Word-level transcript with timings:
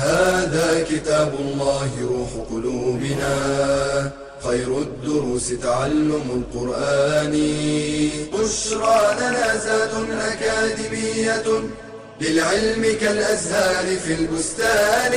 هذا 0.00 0.84
كتاب 0.84 1.34
الله 1.40 1.90
روح 2.08 2.30
قلوبنا. 2.50 3.34
خير 4.42 4.78
الدروس 4.78 5.48
تعلم 5.48 6.26
القرآن. 6.40 7.34
بشرى 8.32 9.00
لنا 9.20 9.56
زاد 9.56 10.10
أكاديمية 10.10 11.48
للعلم 12.20 12.82
كالأزهار 13.00 13.96
في 13.96 14.14
البستان. 14.14 15.12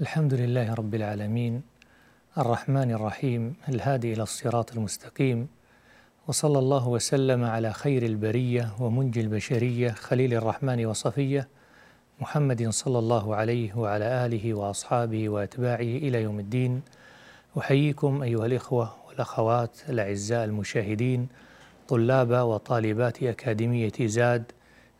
الحمد 0.00 0.34
لله 0.34 0.74
رب 0.74 0.94
العالمين. 0.94 1.62
الرحمن 2.38 2.90
الرحيم. 2.90 3.54
الهادي 3.68 4.12
إلى 4.12 4.22
الصراط 4.22 4.72
المستقيم. 4.72 5.48
وصلى 6.28 6.58
الله 6.58 6.88
وسلم 6.88 7.44
على 7.44 7.72
خير 7.72 8.02
البرية 8.02 8.74
ومنجي 8.80 9.20
البشرية 9.20 9.90
خليل 9.90 10.34
الرحمن 10.34 10.86
وصفية 10.86 11.48
محمد 12.20 12.68
صلى 12.68 12.98
الله 12.98 13.36
عليه 13.36 13.74
وعلى 13.74 14.26
آله 14.26 14.54
وأصحابه 14.54 15.28
وأتباعه 15.28 15.80
إلى 15.80 16.22
يوم 16.22 16.40
الدين 16.40 16.82
أحييكم 17.58 18.22
أيها 18.22 18.46
الإخوة 18.46 18.94
والأخوات 19.08 19.70
الأعزاء 19.88 20.44
المشاهدين 20.44 21.28
طلاب 21.88 22.30
وطالبات 22.30 23.22
أكاديمية 23.22 23.92
زاد 24.00 24.52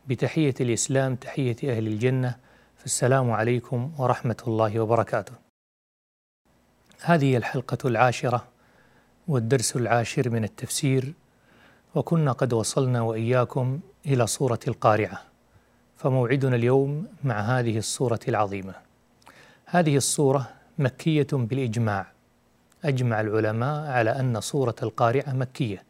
بتحية 0.09 0.55
الإسلام 0.61 1.15
تحية 1.17 1.57
أهل 1.65 1.87
الجنة 1.87 2.37
السلام 2.85 3.31
عليكم 3.31 3.93
ورحمة 3.99 4.37
الله 4.47 4.81
وبركاته. 4.81 5.33
هذه 7.01 7.37
الحلقة 7.37 7.79
العاشرة 7.89 8.56
والدرس 9.29 9.77
العاشر 9.77 10.31
من 10.31 10.45
التفسير 10.45 11.13
وكنا 11.95 12.33
قد 12.33 12.53
وصلنا 12.53 13.01
وإياكم 13.01 13.81
إلى 14.07 14.27
سورة 14.27 14.59
القارعة 14.69 15.23
فموعدنا 15.97 16.57
اليوم 16.57 17.07
مع 17.25 17.41
هذه 17.41 17.79
السورة 17.79 18.21
العظيمة. 18.29 18.75
هذه 19.67 19.97
السورة 19.97 20.49
مكية 20.79 21.27
بالإجماع. 21.33 22.07
أجمع 22.85 23.21
العلماء 23.21 23.91
على 23.91 24.11
أن 24.11 24.41
سورة 24.41 24.75
القارعة 24.83 25.33
مكية. 25.33 25.83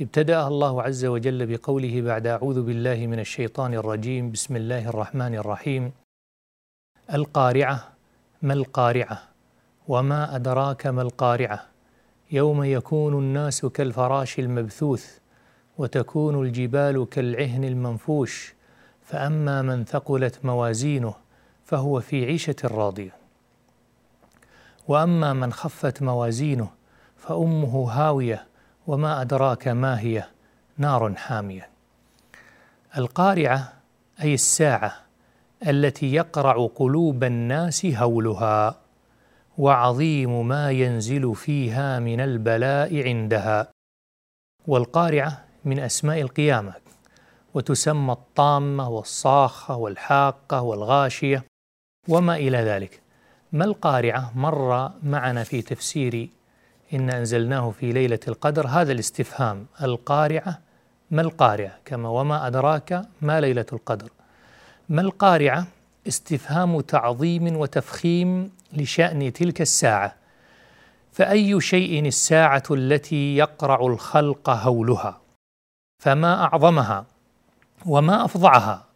ابتدأها 0.00 0.48
الله 0.48 0.82
عز 0.82 1.04
وجل 1.04 1.46
بقوله 1.46 2.00
بعد 2.00 2.26
أعوذ 2.26 2.62
بالله 2.62 3.06
من 3.06 3.20
الشيطان 3.20 3.74
الرجيم 3.74 4.30
بسم 4.30 4.56
الله 4.56 4.88
الرحمن 4.88 5.34
الرحيم. 5.34 5.92
القارعة 7.12 7.92
ما 8.42 8.52
القارعة؟ 8.52 9.22
وما 9.88 10.36
أدراك 10.36 10.86
ما 10.86 11.02
القارعة؟ 11.02 11.75
يوم 12.30 12.64
يكون 12.64 13.14
الناس 13.14 13.66
كالفراش 13.66 14.38
المبثوث 14.38 15.18
وتكون 15.78 16.46
الجبال 16.46 17.08
كالعهن 17.10 17.64
المنفوش 17.64 18.54
فأما 19.02 19.62
من 19.62 19.84
ثقلت 19.84 20.44
موازينه 20.44 21.14
فهو 21.64 22.00
في 22.00 22.24
عيشة 22.24 22.56
راضية. 22.64 23.12
وأما 24.88 25.32
من 25.32 25.52
خفت 25.52 26.02
موازينه 26.02 26.68
فأمه 27.16 27.90
هاوية 27.92 28.46
وما 28.86 29.20
أدراك 29.20 29.68
ما 29.68 30.00
هي 30.00 30.24
نار 30.78 31.14
حامية. 31.14 31.68
القارعة 32.96 33.72
أي 34.22 34.34
الساعة 34.34 34.92
التي 35.66 36.14
يقرع 36.14 36.66
قلوب 36.74 37.24
الناس 37.24 37.86
هولها. 37.86 38.85
وعظيم 39.58 40.48
ما 40.48 40.70
ينزل 40.70 41.34
فيها 41.34 41.98
من 41.98 42.20
البلاء 42.20 43.02
عندها. 43.08 43.68
والقارعة 44.66 45.44
من 45.64 45.78
أسماء 45.78 46.20
القيامة 46.20 46.74
وتسمى 47.54 48.12
الطامة 48.12 48.88
والصاخة 48.88 49.76
والحاقة 49.76 50.62
والغاشية 50.62 51.44
وما 52.08 52.36
إلى 52.36 52.58
ذلك. 52.58 53.02
ما 53.52 53.64
القارعة 53.64 54.32
مر 54.34 54.90
معنا 55.02 55.44
في 55.44 55.62
تفسير 55.62 56.28
إن 56.94 57.10
أنزلناه 57.10 57.70
في 57.70 57.92
ليلة 57.92 58.20
القدر؟ 58.28 58.66
هذا 58.66 58.92
الاستفهام. 58.92 59.66
القارعة 59.82 60.60
ما 61.10 61.22
القارعة؟ 61.22 61.78
كما 61.84 62.08
وما 62.08 62.46
أدراك 62.46 63.02
ما 63.22 63.40
ليلة 63.40 63.66
القدر. 63.72 64.10
ما 64.88 65.00
القارعة؟ 65.00 65.66
استفهام 66.08 66.80
تعظيم 66.80 67.56
وتفخيم 67.56 68.52
لشأن 68.72 69.32
تلك 69.32 69.60
الساعة. 69.60 70.14
فأي 71.12 71.60
شيء 71.60 72.06
الساعة 72.06 72.62
التي 72.70 73.36
يقرع 73.36 73.86
الخلق 73.86 74.50
هولها؟ 74.50 75.20
فما 76.02 76.44
أعظمها؟ 76.44 77.04
وما 77.86 78.24
أفظعها؟ 78.24 78.86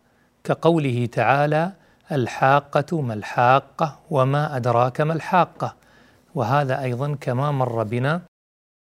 كقوله 0.45 1.07
تعالى 1.07 1.73
الحاقة 2.13 3.01
ما 3.01 3.15
الحاقة 3.15 3.99
وما 4.11 4.57
أدراك 4.57 5.01
ما 5.01 5.13
الحاقة. 5.13 5.75
وهذا 6.35 6.83
أيضا 6.83 7.15
كما 7.21 7.51
مر 7.51 7.83
بنا 7.83 8.23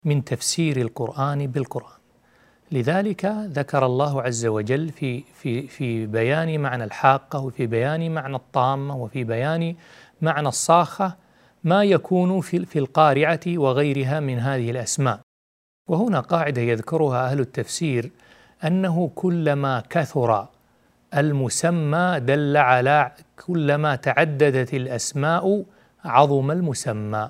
من 0.06 0.24
تفسير 0.24 0.82
القرآن 0.82 1.48
بالقرآن. 1.48 2.01
لذلك 2.72 3.26
ذكر 3.26 3.86
الله 3.86 4.22
عز 4.22 4.46
وجل 4.46 4.90
في 4.90 5.24
في 5.34 5.68
في 5.68 6.06
بيان 6.06 6.60
معنى 6.60 6.84
الحاقة 6.84 7.40
وفي 7.40 7.68
بيان 7.68 8.12
معنى 8.14 8.36
الطامة 8.36 8.96
وفي 8.96 9.24
بيان 9.24 9.76
معنى 10.22 10.48
الصاخة 10.48 11.16
ما 11.64 11.84
يكون 11.84 12.42
في 12.42 12.66
في 12.66 12.80
القارعة 12.80 13.40
وغيرها 13.48 14.20
من 14.20 14.40
هذه 14.40 14.72
الأسماء. 14.72 15.20
وهنا 15.90 16.20
قاعدة 16.20 16.62
يذكرها 16.62 17.32
أهل 17.32 17.40
التفسير 17.40 18.12
أنه 18.64 19.12
كلما 19.16 19.84
كثر 19.90 20.48
المسمى 21.18 22.20
دل 22.20 22.58
على 22.58 23.12
كلما 23.48 23.96
تعددت 23.96 24.74
الأسماء 24.74 25.64
عظم 26.06 26.52
المسمى 26.52 27.30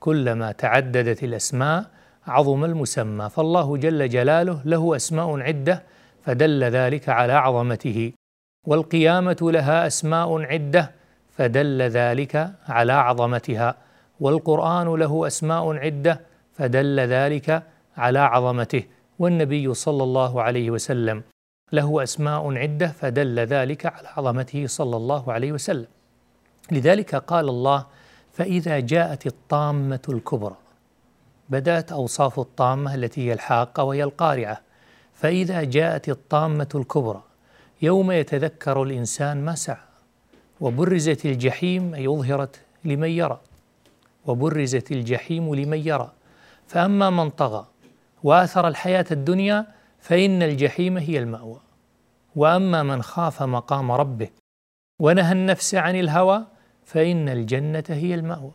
كلما 0.00 0.52
تعددت 0.52 1.22
الأسماء 1.22 1.90
عظم 2.28 2.64
المسمى 2.64 3.30
فالله 3.30 3.76
جل 3.76 4.08
جلاله 4.08 4.60
له 4.64 4.96
أسماء 4.96 5.40
عدة 5.40 5.82
فدل 6.22 6.64
ذلك 6.64 7.08
على 7.08 7.32
عظمته 7.32 8.12
والقيامة 8.66 9.36
لها 9.42 9.86
أسماء 9.86 10.42
عدة 10.42 10.90
فدل 11.36 11.82
ذلك 11.82 12.52
على 12.68 12.92
عظمتها 12.92 13.74
والقرآن 14.20 14.94
له 14.94 15.26
أسماء 15.26 15.76
عدة 15.76 16.20
فدل 16.54 17.00
ذلك 17.00 17.62
على 17.96 18.18
عظمته 18.18 18.82
والنبي 19.18 19.74
صلى 19.74 20.02
الله 20.02 20.42
عليه 20.42 20.70
وسلم 20.70 21.22
له 21.72 22.02
أسماء 22.02 22.56
عدة 22.56 22.86
فدل 22.86 23.38
ذلك 23.38 23.86
على 23.86 24.08
عظمته 24.16 24.66
صلى 24.66 24.96
الله 24.96 25.32
عليه 25.32 25.52
وسلم. 25.52 25.86
لذلك 26.70 27.14
قال 27.14 27.48
الله 27.48 27.86
فإذا 28.32 28.80
جاءت 28.80 29.26
الطامة 29.26 30.00
الكبرى 30.08 30.56
بدأت 31.48 31.92
أوصاف 31.92 32.40
الطامة 32.40 32.94
التي 32.94 33.28
هي 33.28 33.32
الحاقة 33.32 33.82
وهي 33.82 34.04
القارعة 34.04 34.60
فإذا 35.14 35.64
جاءت 35.64 36.08
الطامة 36.08 36.68
الكبرى 36.74 37.22
يوم 37.82 38.12
يتذكر 38.12 38.82
الإنسان 38.82 39.44
ما 39.44 39.54
سعى 39.54 39.88
وبرزت 40.60 41.26
الجحيم 41.26 41.94
أي 41.94 42.06
أظهرت 42.06 42.60
لمن 42.84 43.08
يرى 43.08 43.40
وبرزت 44.26 44.92
الجحيم 44.92 45.54
لمن 45.54 45.78
يرى 45.86 46.12
فأما 46.66 47.10
من 47.10 47.30
طغى 47.30 47.66
وآثر 48.22 48.68
الحياة 48.68 49.04
الدنيا 49.10 49.66
فإن 50.00 50.42
الجحيم 50.42 50.98
هي 50.98 51.18
المأوى. 51.18 51.60
وأما 52.36 52.82
من 52.82 53.02
خاف 53.02 53.42
مقام 53.42 53.92
ربه 53.92 54.28
ونهى 55.00 55.32
النفس 55.32 55.74
عن 55.74 55.96
الهوى 55.96 56.46
فإن 56.84 57.28
الجنة 57.28 57.84
هي 57.88 58.14
المأوى. 58.14 58.50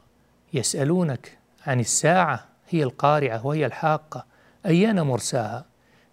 يسألونك 0.54 1.38
عن 1.68 1.80
الساعة. 1.80 2.46
هي 2.74 2.84
القارعة 2.84 3.46
وهي 3.46 3.66
الحاقة 3.66 4.26
أيان 4.66 5.02
مرساها؟ 5.02 5.66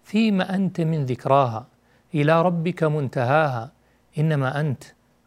فيما 0.03 0.55
أنت 0.55 0.81
من 0.81 1.05
ذكراها؟ 1.05 1.65
إلى 2.15 2.41
ربك 2.41 2.83
منتهاها 2.83 3.71
إنما 4.17 4.59
أنت 4.59 4.83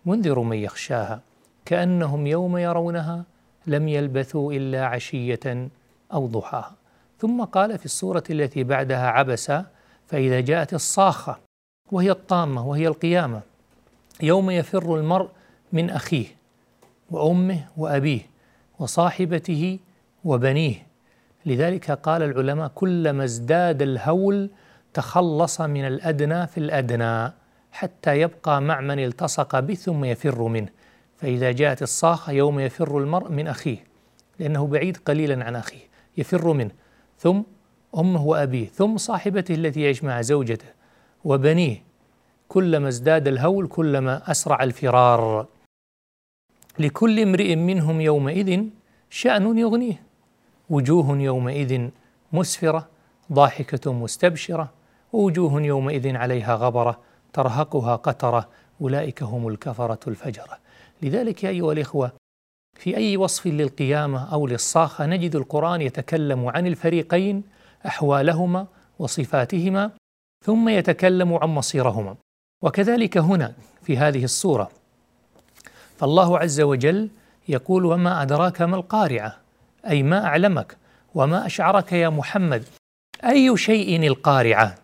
منذر 0.07 0.41
من 0.41 0.57
يخشاها. 0.57 1.21
كأنهم 1.65 2.27
يوم 2.27 2.57
يرونها 2.57 3.25
لم 3.67 3.89
يلبثوا 3.89 4.53
إلا 4.53 4.87
عشية 4.87 5.69
أو 6.13 6.27
ضحاها. 6.27 6.75
ثم 7.19 7.45
قال 7.45 7.79
في 7.79 7.85
السورة 7.85 8.25
التي 8.31 8.65
بعدها 8.65 9.07
عبس 9.07 9.53
فإذا 10.07 10.41
جاءت 10.41 10.75
الصاخة 10.75 11.39
وهي 11.93 12.11
الطامة 12.11 12.67
وهي 12.67 12.89
القيامة 12.89 13.41
يوم 14.23 14.51
يفر 14.51 14.97
المرء 14.97 15.29
من 15.73 15.91
أخيه 15.91 16.27
وأمه 17.11 17.69
وأبيه 17.77 18.21
وصاحبته 18.79 19.79
وبنيه 20.25 20.87
لذلك 21.47 21.91
قال 21.91 22.23
العلماء 22.23 22.69
كلما 22.69 23.25
ازداد 23.25 23.83
الهول 23.83 24.51
تخلص 24.95 25.61
من 25.61 25.87
الأدنى 25.87 26.47
في 26.47 26.59
الأدنى 26.59 27.33
حتى 27.73 28.21
يبقى 28.21 28.63
مع 28.63 28.81
من 28.81 29.05
التصق 29.05 29.61
به 29.61 29.75
ثم 29.75 30.05
يفر 30.05 30.43
منه. 30.43 30.69
فإذا 31.17 31.53
جاءت 31.53 31.83
الصاخة 31.83 32.33
يوم 32.33 32.61
يفر 32.61 32.99
المرء 32.99 33.31
من 33.31 33.49
أخيه 33.49 33.79
لأنه 34.39 34.67
بعيد 34.67 34.97
قليلا 34.97 35.45
عن 35.45 35.57
أخيه 35.57 35.83
يفر 36.17 36.53
منه. 36.53 36.71
ثم 37.19 37.43
أمه 37.99 38.27
وأبيه 38.27 38.67
ثم 38.67 38.97
صاحبته 38.97 39.55
التي 39.55 39.83
يعيش 39.83 40.05
مع 40.05 40.21
زوجته 40.21 40.67
وبنيه. 41.25 41.83
كلما 42.49 42.89
ازداد 42.89 43.29
الهول 43.29 43.67
كلما 43.67 44.31
أسرع 44.31 44.63
الفرار. 44.63 45.47
لكل 46.79 47.21
امرئ 47.21 47.55
منهم 47.57 48.01
يومئذ 48.01 48.65
شأن 49.11 49.59
يغنيه. 49.59 50.14
وجوه 50.71 51.19
يومئذ 51.19 51.89
مسفرة 52.33 52.89
ضاحكة 53.33 53.93
مستبشرة 53.93 54.73
ووجوه 55.13 55.63
يومئذ 55.63 56.17
عليها 56.17 56.55
غبرة 56.55 57.01
ترهقها 57.33 57.97
قترة 57.97 58.49
أولئك 58.81 59.23
هم 59.23 59.49
الكفرة 59.49 60.01
الفجرة. 60.07 60.59
لذلك 61.03 61.45
يا 61.45 61.49
أيها 61.49 61.73
الإخوة 61.73 62.13
في 62.79 62.97
أي 62.97 63.17
وصف 63.17 63.47
للقيامة 63.47 64.33
أو 64.33 64.47
للصاخة 64.47 65.07
نجد 65.07 65.37
القرآن 65.37 65.83
يتكلم 65.83 66.47
عن 66.47 66.67
الفريقين 66.67 67.43
أحوالهما 67.87 68.67
وصفاتهما 68.99 69.91
ثم 70.45 70.69
يتكلم 70.69 71.35
عن 71.35 71.49
مصيرهما. 71.49 72.17
وكذلك 72.63 73.19
هنا 73.19 73.55
في 73.83 73.99
هذه 73.99 74.25
الصورة 74.25 74.71
فالله 75.97 76.39
عز 76.39 76.61
وجل 76.61 77.11
يقول 77.49 77.85
وما 77.85 78.23
أدراك 78.23 78.63
ما 78.63 78.77
القارعة؟ 78.77 79.44
أي 79.89 80.03
ما 80.03 80.27
أعلمك 80.27 80.77
وما 81.15 81.47
أشعرك 81.47 81.93
يا 81.93 82.09
محمد. 82.09 82.65
أي 83.25 83.57
شيء 83.57 84.07
القارعة؟ 84.07 84.75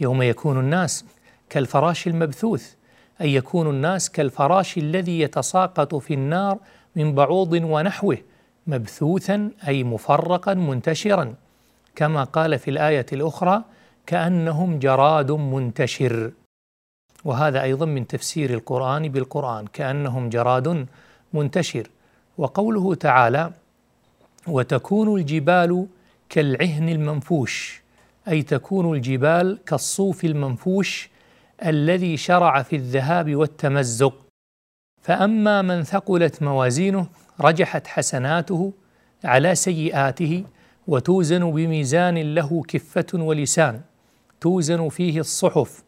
يوم 0.00 0.22
يكون 0.22 0.60
الناس 0.60 1.04
كالفراش 1.50 2.06
المبثوث 2.06 2.74
أي 3.20 3.34
يكون 3.34 3.70
الناس 3.70 4.10
كالفراش 4.10 4.78
الذي 4.78 5.20
يتساقط 5.20 5.94
في 5.94 6.14
النار 6.14 6.58
من 6.96 7.14
بعوض 7.14 7.52
ونحوه 7.52 8.18
مبثوثا 8.66 9.50
أي 9.68 9.84
مفرقا 9.84 10.54
منتشرا. 10.54 11.34
كما 11.96 12.24
قال 12.24 12.58
في 12.58 12.70
الآية 12.70 13.06
الأخرى 13.12 13.64
كأنهم 14.06 14.78
جراد 14.78 15.32
منتشر. 15.32 16.32
وهذا 17.24 17.62
أيضا 17.62 17.86
من 17.86 18.06
تفسير 18.06 18.50
القرآن 18.50 19.08
بالقرآن 19.08 19.66
كأنهم 19.66 20.28
جراد 20.28 20.86
منتشر. 21.32 21.88
وقوله 22.38 22.94
تعالى 22.94 23.52
وتكون 24.50 25.20
الجبال 25.20 25.86
كالعهن 26.28 26.88
المنفوش 26.88 27.82
أي 28.28 28.42
تكون 28.42 28.96
الجبال 28.96 29.58
كالصوف 29.66 30.24
المنفوش 30.24 31.10
الذي 31.66 32.16
شرع 32.16 32.62
في 32.62 32.76
الذهاب 32.76 33.36
والتمزق. 33.36 34.14
فأما 35.02 35.62
من 35.62 35.82
ثقلت 35.82 36.42
موازينه 36.42 37.06
رجحت 37.40 37.86
حسناته 37.86 38.72
على 39.24 39.54
سيئاته 39.54 40.44
وتوزن 40.86 41.50
بميزان 41.50 42.34
له 42.34 42.62
كفة 42.68 43.06
ولسان. 43.14 43.80
توزن 44.40 44.88
فيه 44.88 45.20
الصحف 45.20 45.82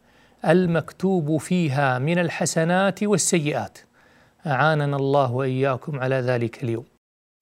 المكتوب 0.44 1.36
فيها 1.36 1.98
من 1.98 2.18
الحسنات 2.18 3.02
والسيئات. 3.02 3.78
أعاننا 4.46 4.96
الله 4.96 5.32
وإياكم 5.32 6.00
على 6.00 6.14
ذلك 6.14 6.64
اليوم. 6.64 6.91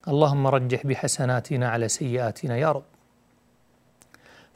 اللهم 0.07 0.47
رجح 0.47 0.85
بحسناتنا 0.85 1.69
على 1.69 1.87
سيئاتنا 1.87 2.57
يا 2.57 2.71
رب. 2.71 2.83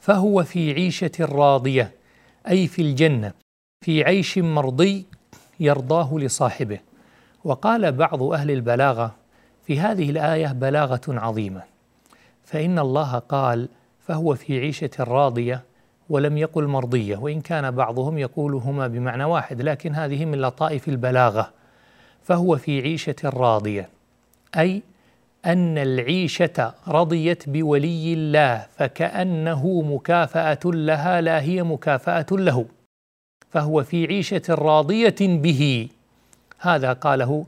فهو 0.00 0.42
في 0.44 0.72
عيشة 0.72 1.10
راضية 1.20 1.92
أي 2.48 2.66
في 2.66 2.82
الجنة 2.82 3.32
في 3.84 4.04
عيش 4.04 4.38
مرضي 4.38 5.06
يرضاه 5.60 6.14
لصاحبه. 6.14 6.78
وقال 7.44 7.92
بعض 7.92 8.22
أهل 8.22 8.50
البلاغة 8.50 9.14
في 9.66 9.80
هذه 9.80 10.10
الآية 10.10 10.52
بلاغة 10.52 11.00
عظيمة. 11.08 11.62
فإن 12.44 12.78
الله 12.78 13.18
قال 13.18 13.68
فهو 14.00 14.34
في 14.34 14.60
عيشة 14.60 14.90
راضية 15.00 15.64
ولم 16.08 16.38
يقل 16.38 16.66
مرضية 16.66 17.16
وإن 17.16 17.40
كان 17.40 17.70
بعضهم 17.70 18.18
يقول 18.18 18.54
هما 18.54 18.86
بمعنى 18.86 19.24
واحد 19.24 19.62
لكن 19.62 19.94
هذه 19.94 20.24
من 20.24 20.40
لطائف 20.40 20.88
البلاغة. 20.88 21.52
فهو 22.22 22.56
في 22.56 22.80
عيشة 22.80 23.16
راضية 23.24 23.88
أي 24.56 24.82
أن 25.46 25.78
العيشة 25.78 26.74
رضيت 26.88 27.48
بولي 27.48 28.12
الله 28.12 28.66
فكأنه 28.76 29.82
مكافأة 29.82 30.60
لها 30.64 31.20
لا 31.20 31.40
هي 31.40 31.62
مكافأة 31.62 32.26
له. 32.32 32.66
فهو 33.50 33.82
في 33.82 34.06
عيشة 34.06 34.42
راضية 34.50 35.16
به. 35.20 35.88
هذا 36.58 36.92
قاله 36.92 37.46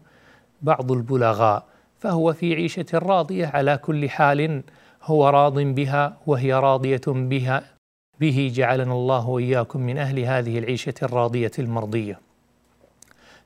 بعض 0.63 0.93
البلغاء. 0.93 1.65
فهو 1.99 2.33
في 2.33 2.55
عيشة 2.55 2.87
راضية 2.95 3.47
على 3.47 3.77
كل 3.77 4.11
حال 4.11 4.63
هو 5.03 5.29
راض 5.29 5.59
بها 5.59 6.17
وهي 6.27 6.53
راضية 6.55 7.01
بها 7.07 7.65
به 8.21 8.53
جعلنا 8.55 8.93
الله 8.93 9.29
وإياكم 9.29 9.81
من 9.81 9.99
أهل 9.99 10.19
هذه 10.19 10.59
العيشة 10.59 10.95
الراضية 11.03 11.51
المرضية. 11.59 12.21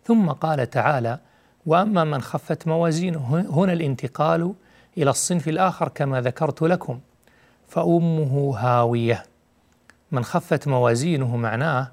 ثم 0.05 0.31
قال 0.31 0.71
تعالى 0.71 1.19
وأما 1.67 2.05
من 2.05 2.23
خفت 2.23 2.69
موازينه 2.69 3.47
هنا 3.51 3.73
الانتقال 3.73 4.55
إلى 4.99 5.11
الصنف 5.11 5.49
الآخر 5.49 5.89
كما 5.89 6.21
ذكرت 6.21 6.63
لكم 6.63 7.01
فأمه 7.69 8.55
هاوية. 8.59 9.23
من 10.13 10.25
خفت 10.25 10.69
موازينه 10.69 11.37
معناه 11.37 11.93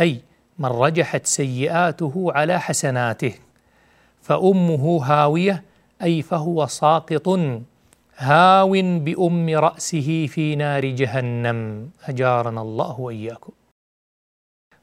أي 0.00 0.20
من 0.58 0.66
رجحت 0.66 1.26
سيئاته 1.26 2.32
على 2.34 2.60
حسناته. 2.60 3.34
فأمه 4.22 5.04
هاوية 5.04 5.64
أي 6.02 6.22
فهو 6.22 6.66
ساقط 6.66 7.28
هاو 8.16 8.70
بأم 8.98 9.48
رأسه 9.48 10.26
في 10.26 10.56
نار 10.56 10.86
جهنم. 10.86 11.90
أجارنا 12.04 12.62
الله 12.62 13.00
وإياكم. 13.00 13.52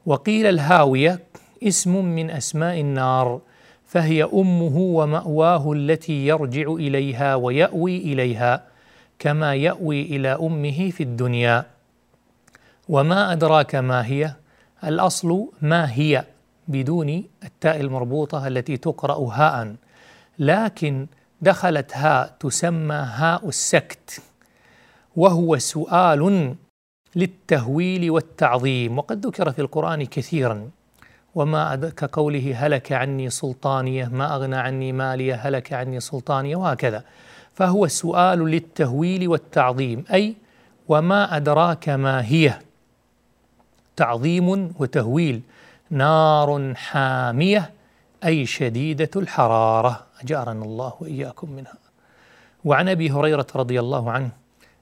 وقيل 0.06 0.46
الهاوية 0.46 1.20
اسم 1.62 2.04
من 2.04 2.30
أسماء 2.30 2.80
النار. 2.80 3.40
فهي 3.88 4.24
أمه 4.24 4.76
ومأواه 4.76 5.72
التي 5.72 6.26
يرجع 6.26 6.72
إليها 6.72 7.34
ويأوي 7.34 7.96
إليها 7.96 8.64
كما 9.18 9.54
يأوي 9.54 10.02
إلى 10.02 10.28
أمه 10.28 10.90
في 10.90 11.02
الدنيا. 11.02 11.64
وما 12.88 13.32
أدراك 13.32 13.74
ما 13.74 14.06
هي؟ 14.06 14.34
الأصل 14.84 15.48
ما 15.62 15.92
هي 15.92 16.24
بدون 16.68 17.24
التاء 17.44 17.80
المربوطة 17.80 18.46
التي 18.46 18.76
تقرأ 18.76 19.32
هاء. 19.32 19.74
لكن 20.38 21.06
دخلت 21.40 21.96
هاء 21.96 22.36
تسمى 22.40 22.94
هاء 22.94 23.48
السكت 23.48 24.22
وهو 25.16 25.58
سؤال 25.58 26.54
للتهويل 27.16 28.10
والتعظيم 28.10 28.98
وقد 28.98 29.26
ذكر 29.26 29.52
في 29.52 29.58
القرآن 29.58 30.06
كثيرا. 30.06 30.70
وما 31.38 31.76
كقوله 31.76 32.66
هلك 32.66 32.92
عني 32.92 33.30
سلطانية 33.30 34.06
ما 34.12 34.34
أغنى 34.34 34.56
عني 34.56 34.92
مالية 34.92 35.34
هلك 35.34 35.72
عني 35.72 36.00
سلطانية 36.00 36.56
وهكذا. 36.56 37.04
فهو 37.54 37.84
السؤال 37.84 38.38
للتهويل 38.38 39.28
والتعظيم 39.28 40.04
أي 40.12 40.34
وما 40.88 41.36
أدراك 41.36 41.88
ما 41.88 42.24
هي؟ 42.24 42.58
تعظيم 43.96 44.48
وتهويل. 44.78 45.40
نار 45.90 46.74
حامية 46.74 47.70
أي 48.24 48.46
شديدة 48.46 49.10
الحرارة. 49.16 50.06
أجارنا 50.22 50.64
الله 50.64 50.92
وإياكم 51.00 51.50
منها. 51.50 51.78
وعن 52.64 52.88
أبي 52.88 53.10
هريرة 53.10 53.46
رضي 53.56 53.80
الله 53.80 54.10
عنه 54.10 54.30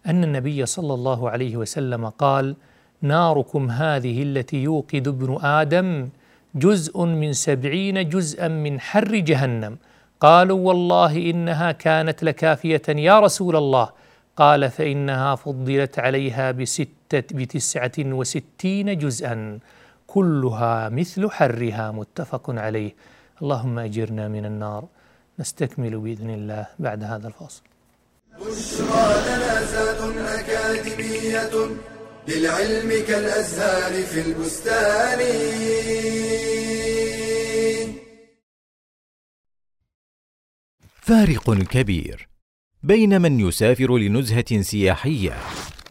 أن 0.07 0.25
النبي 0.25 0.67
صلى 0.67 0.95
الله 0.95 1.31
عليه 1.31 1.57
وسلم 1.57 2.09
قال 2.09 2.57
ناركم 3.03 3.71
هذه 3.71 4.23
التي 4.23 4.57
يوقد 4.63 5.09
ابن 5.09 5.39
آدم 5.43 6.09
جزء 6.55 7.01
من 7.05 7.33
سبعين 7.33 8.09
جزءا 8.09 8.49
من 8.49 8.81
حر 8.81 9.17
جهنم. 9.17 9.79
قالوا 10.21 10.59
والله 10.59 11.17
إنها 11.31 11.73
كانت 11.73 12.23
لكافية 12.23 12.83
يا 12.89 13.21
رسول 13.21 13.57
الله. 13.57 13.91
قال 14.37 14.71
فإنها 14.71 15.35
فضلت 15.35 15.99
عليها 15.99 16.51
بستة 16.51 17.25
بتسعة 17.33 17.93
وستين 17.99 18.99
جزءا. 18.99 19.59
كلها 20.07 20.89
مثل 20.89 21.31
حرها 21.31 21.91
متفق 21.91 22.51
عليه. 22.51 22.95
اللهم 23.43 23.79
أجرنا 23.79 24.29
من 24.29 24.45
النار. 24.47 24.85
نستكمل 25.39 25.99
بإذن 25.99 26.31
الله 26.31 26.67
بعد 26.79 27.05
هذا 27.05 27.29
الفاصل. 27.29 27.63
بشرى 28.41 29.07
أكاديمية. 30.39 31.77
للعلم 32.29 33.05
كالأزهار 33.09 34.03
في 34.03 34.21
البستان. 34.21 35.21
فارق 41.01 41.55
كبير 41.55 42.29
بين 42.83 43.23
من 43.23 43.41
يسافر 43.41 43.99
لنزهة 43.99 44.61
سياحية 44.61 45.37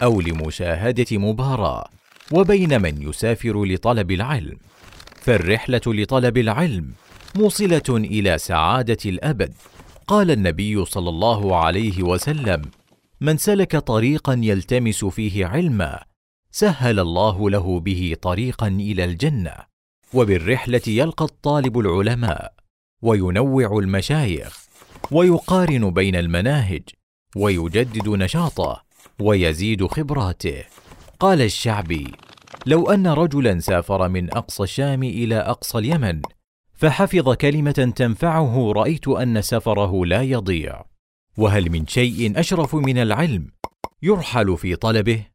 أو 0.04 0.22
لمشاهدة 0.22 1.18
مباراة 1.18 1.89
وبين 2.32 2.82
من 2.82 3.01
يسافر 3.10 3.65
لطلب 3.65 4.12
العلم. 4.12 4.58
فالرحلة 5.15 5.82
لطلب 5.88 6.38
العلم 6.38 6.92
موصلة 7.36 7.89
إلى 7.89 8.38
سعادة 8.38 8.98
الأبد. 9.06 9.54
قال 10.08 10.32
النبي 10.32 10.86
صلى 10.86 11.10
الله 11.10 11.56
عليه 11.65 12.04
وسلم 12.04 12.62
من 13.22 13.38
سلك 13.38 13.75
طريقا 13.77 14.39
يلتمس 14.44 15.06
فيه 15.06 15.46
علما 15.46 16.15
سهل 16.58 17.00
الله 17.00 17.50
له 17.50 17.80
به 17.80 18.16
طريقا 18.22 18.68
إلى 18.68 19.04
الجنة 19.04 19.54
وبالرحلة 20.14 20.82
يلقى 20.88 21.26
الطالب 21.26 21.80
العلماء 21.80 22.54
وينوع 23.02 23.80
المشايخ 23.80 24.66
ويقارن 25.12 25.92
بين 25.92 26.16
المناهج 26.16 26.82
ويجدد 27.36 28.10
نشاطه 28.10 28.84
ويزيد 29.20 29.88
خبراته. 29.88 30.64
قال 31.20 31.42
الشعبي 31.42 32.12
لو 32.66 32.92
أن 32.92 33.08
رجلا 33.08 33.60
سافر 33.60 34.10
من 34.10 34.34
أقصى 34.34 34.64
الشام 34.64 35.04
إلى 35.04 35.36
أقصى 35.36 35.78
اليمن 35.78 36.22
فحفظ 36.74 37.34
كلمة 37.34 37.94
تنفعه 37.96 38.72
رأيت 38.72 39.08
أن 39.08 39.42
سفره 39.42 40.06
لا 40.06 40.22
يضيع. 40.22 40.86
وهل 41.38 41.72
من 41.72 41.88
شيء 41.88 42.40
أشرف 42.40 42.76
من 42.76 42.98
العلم 42.98 43.48
يرحل 44.02 44.58
في 44.58 44.76
طلبه؟ 44.76 45.35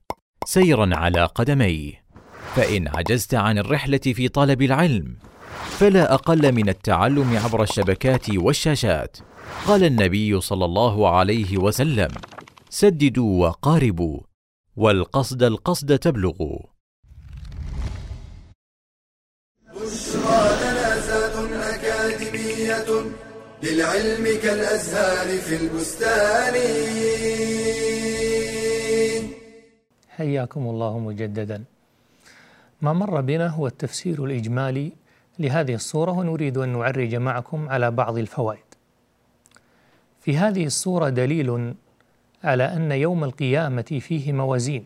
سيرا 0.45 0.89
على 0.95 1.25
قدميه. 1.25 2.01
فإن 2.55 2.87
عجزت 2.87 3.33
عن 3.33 3.57
الرحلة 3.57 3.97
في 3.97 4.27
طلب 4.27 4.61
العلم 4.61 5.15
فلا 5.79 6.13
أقل 6.13 6.51
من 6.51 6.69
التعلم 6.69 7.37
عبر 7.37 7.63
الشبكات 7.63 8.29
والشاشات. 8.29 9.17
قال 9.67 9.83
النبي 9.83 10.41
صلى 10.41 10.65
الله 10.65 11.09
عليه 11.17 11.57
وسلم 11.57 12.09
سددوا 12.69 13.47
وقاربوا 13.47 14.19
والقصد 14.75 15.43
القصد 15.43 15.99
تبلغوا. 15.99 16.59
بشرى 19.75 20.43
لنا 20.61 21.75
أكاديمية 21.75 23.05
للعلم 23.63 24.39
كالأزهار 24.43 25.37
في 25.37 25.55
البستان. 25.55 26.55
حياكم 30.21 30.63
الله 30.69 30.99
مجددا. 30.99 31.63
ما 32.81 32.93
مر 32.93 33.21
بنا 33.21 33.47
هو 33.47 33.67
التفسير 33.67 34.25
الإجمالي 34.25 34.91
لهذه 35.39 35.73
الصورة 35.73 36.11
ونريد 36.11 36.57
أن 36.57 36.69
نعرج 36.69 37.15
معكم 37.15 37.69
على 37.69 37.91
بعض 37.91 38.17
الفوائد. 38.17 38.69
في 40.21 40.37
هذه 40.37 40.65
الصورة 40.65 41.09
دليل 41.09 41.73
على 42.43 42.63
أن 42.63 42.91
يوم 42.91 43.23
القيامة 43.23 43.99
فيه 44.01 44.33
موازين 44.33 44.85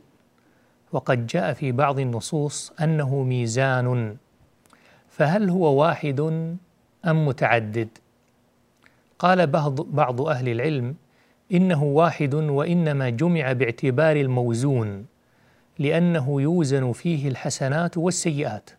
وقد 0.91 1.27
جاء 1.27 1.53
في 1.53 1.71
بعض 1.71 1.99
النصوص 1.99 2.71
أنه 2.81 3.23
ميزان. 3.23 4.17
فهل 5.09 5.49
هو 5.49 5.81
واحد 5.81 6.19
أم 7.05 7.27
متعدد؟ 7.27 7.89
قال 9.19 9.47
بعض 9.47 9.81
بعض 9.81 10.21
أهل 10.21 10.49
العلم 10.49 10.95
إنه 11.51 11.83
واحد 11.83 12.33
وإنما 12.33 13.09
جمع 13.09 13.51
باعتبار 13.51 14.15
الموزون. 14.15 15.14
لأنه 15.79 16.41
يوزن 16.41 16.91
فيه 16.91 17.27
الحسنات 17.27 17.97
والسيئات 17.97 18.69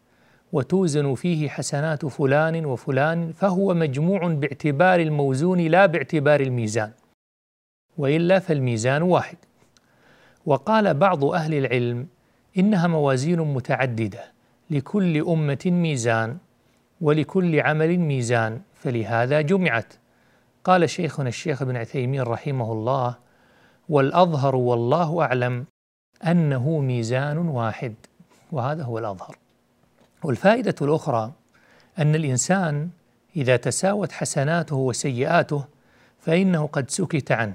وتوزن 0.52 1.14
فيه 1.14 1.48
حسنات 1.48 2.06
فلان 2.06 2.66
وفلان 2.66 3.32
فهو 3.32 3.74
مجموع 3.74 4.26
باعتبار 4.26 5.00
الموزون 5.00 5.60
لا 5.60 5.86
باعتبار 5.86 6.40
الميزان 6.40 6.90
وإلا 7.98 8.38
فالميزان 8.38 9.02
واحد. 9.02 9.36
وقال 10.46 10.94
بعض 10.94 11.24
أهل 11.24 11.54
العلم 11.54 12.06
إنها 12.58 12.86
موازين 12.86 13.40
متعددة 13.40 14.32
لكل 14.70 15.28
أمة 15.28 15.58
ميزان 15.66 16.36
ولكل 17.00 17.60
عمل 17.60 17.98
ميزان 17.98 18.60
فلهذا 18.74 19.40
جمعت. 19.40 19.94
قال 20.64 20.90
شيخنا 20.90 21.28
الشيخ 21.28 21.62
ابن 21.62 21.76
عثيمين 21.76 22.22
رحمه 22.22 22.72
الله 22.72 23.16
والأظهر 23.88 24.56
والله 24.56 25.22
أعلم 25.22 25.64
أنه 26.22 26.78
ميزان 26.78 27.38
واحد 27.38 27.94
وهذا 28.52 28.82
هو 28.82 28.98
الأظهر. 28.98 29.36
والفائدة 30.24 30.74
الأخرى 30.82 31.32
أن 31.98 32.14
الإنسان 32.14 32.88
إذا 33.36 33.56
تساوت 33.56 34.12
حسناته 34.12 34.76
وسيئاته 34.76 35.64
فإنه 36.20 36.66
قد 36.66 36.90
سكت 36.90 37.32
عنه. 37.32 37.54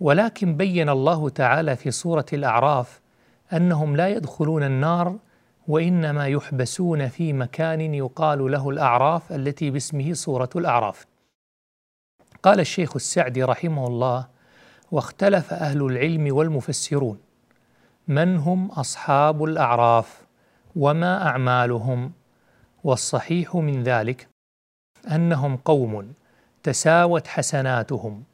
ولكن 0.00 0.56
بين 0.56 0.88
الله 0.88 1.28
تعالى 1.28 1.76
في 1.76 1.90
سورة 1.90 2.26
الأعراف 2.32 3.00
أنهم 3.52 3.96
لا 3.96 4.08
يدخلون 4.08 4.62
النار 4.62 5.16
وإنما 5.68 6.26
يحبسون 6.26 7.08
في 7.08 7.32
مكان 7.32 7.94
يقال 7.94 8.50
له 8.52 8.70
الأعراف 8.70 9.32
التي 9.32 9.70
باسمه 9.70 10.12
سورة 10.12 10.50
الأعراف. 10.56 11.06
قال 12.42 12.60
الشيخ 12.60 12.96
السعدي 12.96 13.42
رحمه 13.42 13.86
الله 13.86 14.26
واختلف 14.92 15.52
أهل 15.52 15.82
العلم 15.82 16.36
والمفسرون 16.36 17.18
من 18.08 18.36
هم 18.36 18.70
أصحاب 18.70 19.44
الأعراف 19.44 20.22
وما 20.76 21.26
أعمالهم؟ 21.26 22.12
والصحيح 22.84 23.56
من 23.56 23.82
ذلك 23.82 24.28
أنهم 25.10 25.56
قوم 25.56 26.12
تساوت 26.62 27.26
حسناتهم 27.26 28.24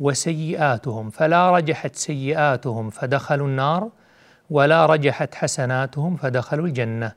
وسيئاتهم 0.00 1.10
فلا 1.10 1.50
رجحت 1.50 1.96
سيئاتهم 1.96 2.90
فدخلوا 2.90 3.46
النار 3.46 3.90
ولا 4.50 4.86
رجحت 4.86 5.34
حسناتهم 5.34 6.16
فدخلوا 6.16 6.66
الجنة 6.66 7.12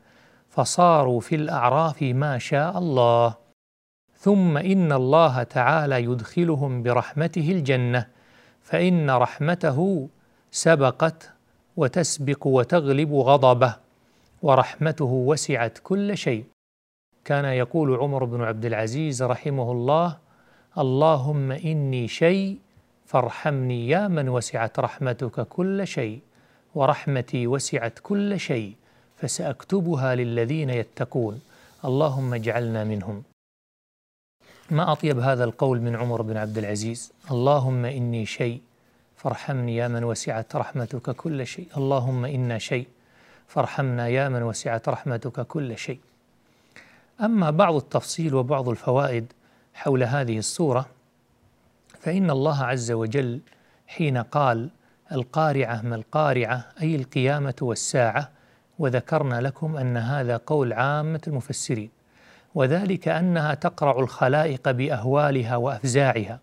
فصاروا 0.50 1.20
في 1.20 1.36
الأعراف 1.36 2.02
ما 2.02 2.38
شاء 2.38 2.78
الله. 2.78 3.36
ثم 4.18 4.58
إن 4.58 4.92
الله 4.92 5.44
تعالى 5.44 6.04
يدخلهم 6.04 6.84
برحمته 6.84 7.52
الجنة 7.52 8.08
فإن 8.62 9.12
رحمته 9.12 10.10
سبقت 10.52 11.32
وتسبق 11.78 12.48
وتغلب 12.48 13.14
غضبه 13.14 13.76
ورحمته 14.42 15.06
وسعت 15.06 15.78
كل 15.84 16.18
شيء. 16.18 16.44
كان 17.26 17.46
يقول 17.46 17.96
عمر 17.96 18.24
بن 18.26 18.42
عبد 18.42 18.66
العزيز 18.66 19.24
رحمه 19.24 19.72
الله 19.72 20.18
اللهم 20.78 21.52
إني 21.52 22.08
شيء 22.08 22.58
فارحمني 23.06 23.88
يا 23.88 24.08
من 24.08 24.30
وسعت 24.30 24.80
رحمتك 24.80 25.48
كل 25.48 25.88
شيء 25.88 26.20
ورحمتي 26.76 27.48
وسعت 27.48 28.00
كل 28.04 28.40
شيء 28.40 28.76
فسأكتبها 29.18 30.16
للذين 30.16 30.70
يتقون. 30.70 31.42
اللهم 31.86 32.34
اجعلنا 32.34 32.84
منهم. 32.84 33.24
ما 34.72 34.92
أطيب 34.92 35.20
هذا 35.20 35.44
القول 35.44 35.82
من 35.82 35.96
عمر 35.96 36.22
بن 36.22 36.38
عبد 36.38 36.58
العزيز؟ 36.58 37.12
اللهم 37.32 37.86
إني 37.86 38.26
شيء 38.26 38.62
فارحمني 39.22 39.76
يا 39.76 39.88
من 39.88 40.04
وسعت 40.04 40.56
رحمتك 40.56 41.16
كل 41.16 41.48
شيء. 41.48 41.68
اللهم 41.78 42.26
إنا 42.26 42.58
شيء. 42.58 42.88
فارحمنا 43.48 44.08
يا 44.08 44.30
من 44.30 44.44
وسعت 44.44 44.90
رحمتك 44.90 45.42
كل 45.48 45.78
شيء. 45.78 46.00
أما 47.22 47.50
بعض 47.50 47.76
التفصيل 47.76 48.36
وبعض 48.36 48.70
الفوائد 48.70 49.34
حول 49.74 50.04
هذه 50.04 50.38
السورة 50.38 50.86
فإن 52.00 52.30
الله 52.32 52.64
عز 52.64 52.92
وجل 52.92 53.40
حين 53.88 54.18
قال 54.18 54.70
القارعة 55.12 55.82
ما 55.82 55.96
القارعة 55.96 56.66
أي 56.82 56.96
القيامة 56.96 57.56
والساعة 57.62 58.30
وذكرنا 58.80 59.42
لكم 59.42 59.78
أن 59.78 59.98
هذا 59.98 60.38
قول 60.38 60.74
عامة 60.74 61.22
المفسرين 61.28 61.90
وذلك 62.56 63.08
أنها 63.08 63.54
تقرع 63.54 64.00
الخلائق 64.00 64.72
بأهوالها 64.72 65.56
وأفزاعها 65.56 66.40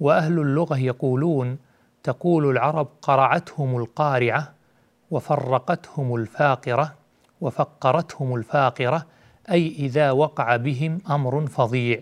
وأهل 0.00 0.38
اللغة 0.40 0.78
يقولون 0.78 1.58
تقول 2.04 2.50
العرب 2.50 2.88
قرعتهم 3.02 3.76
القارعة 3.76 4.54
وفرقتهم 5.10 6.14
الفاقرة 6.14 6.94
وفقرتهم 7.40 8.34
الفاقرة 8.34 9.06
أي 9.50 9.68
إذا 9.68 10.10
وقع 10.10 10.56
بهم 10.56 10.98
أمر 11.10 11.46
فظيع. 11.46 12.00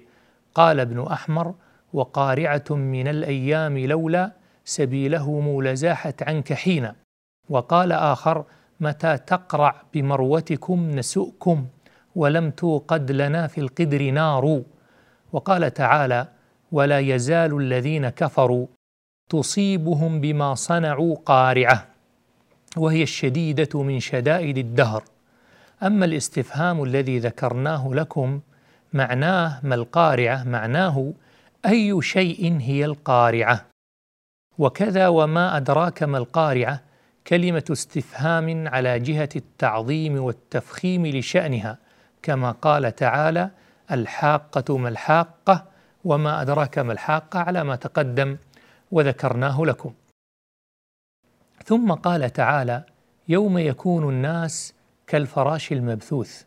قال 0.54 0.80
ابن 0.80 1.06
أحمر 1.06 1.54
وقارعة 1.92 2.64
من 2.70 3.08
الأيام 3.08 3.78
لولا 3.78 4.32
سبيله 4.64 5.62
لزاحت 5.62 6.22
عنك 6.22 6.52
حين 6.52 6.92
وقال 7.48 7.92
آخر 7.92 8.44
متى 8.80 9.18
تقرع 9.18 9.82
بمروتكم 9.94 10.90
نسؤكم 10.90 11.66
ولم 12.16 12.50
توقد 12.50 13.10
لنا 13.12 13.46
في 13.46 13.60
القدر 13.60 14.10
نار 14.10 14.62
وقال 15.32 15.74
تعالى 15.74 16.26
ولا 16.72 16.98
يزال 16.98 17.56
الذين 17.56 18.08
كفروا 18.08 18.66
تصيبهم 19.28 20.20
بما 20.20 20.54
صنعوا 20.54 21.16
قارعة 21.26 21.86
وهي 22.76 23.02
الشديدة 23.02 23.82
من 23.82 24.00
شدائد 24.00 24.58
الدهر. 24.58 25.04
أما 25.82 26.04
الاستفهام 26.04 26.82
الذي 26.82 27.18
ذكرناه 27.18 27.90
لكم 27.92 28.40
معناه 28.92 29.60
ما 29.62 29.74
القارعة؟ 29.74 30.44
معناه 30.44 31.12
أي 31.66 32.02
شيء 32.02 32.58
هي 32.60 32.84
القارعة. 32.84 33.66
وكذا 34.58 35.08
وما 35.08 35.56
أدراك 35.56 36.02
ما 36.02 36.18
القارعة؟ 36.18 36.80
كلمة 37.26 37.64
استفهام 37.72 38.68
على 38.68 38.98
جهة 38.98 39.28
التعظيم 39.36 40.22
والتفخيم 40.22 41.06
لشأنها 41.06 41.78
كما 42.22 42.50
قال 42.50 42.96
تعالى 42.96 43.50
الحاقة 43.90 44.78
ما 44.78 44.88
الحاقة 44.88 45.64
وما 46.04 46.42
أدراك 46.42 46.78
ما 46.78 46.92
الحاقة 46.92 47.40
على 47.40 47.64
ما 47.64 47.76
تقدم. 47.76 48.36
وذكرناه 48.92 49.64
لكم. 49.64 49.92
ثم 51.64 51.92
قال 51.92 52.32
تعالى 52.32 52.84
يوم 53.28 53.58
يكون 53.58 54.08
الناس 54.08 54.74
كالفراش 55.06 55.72
المبثوث. 55.72 56.42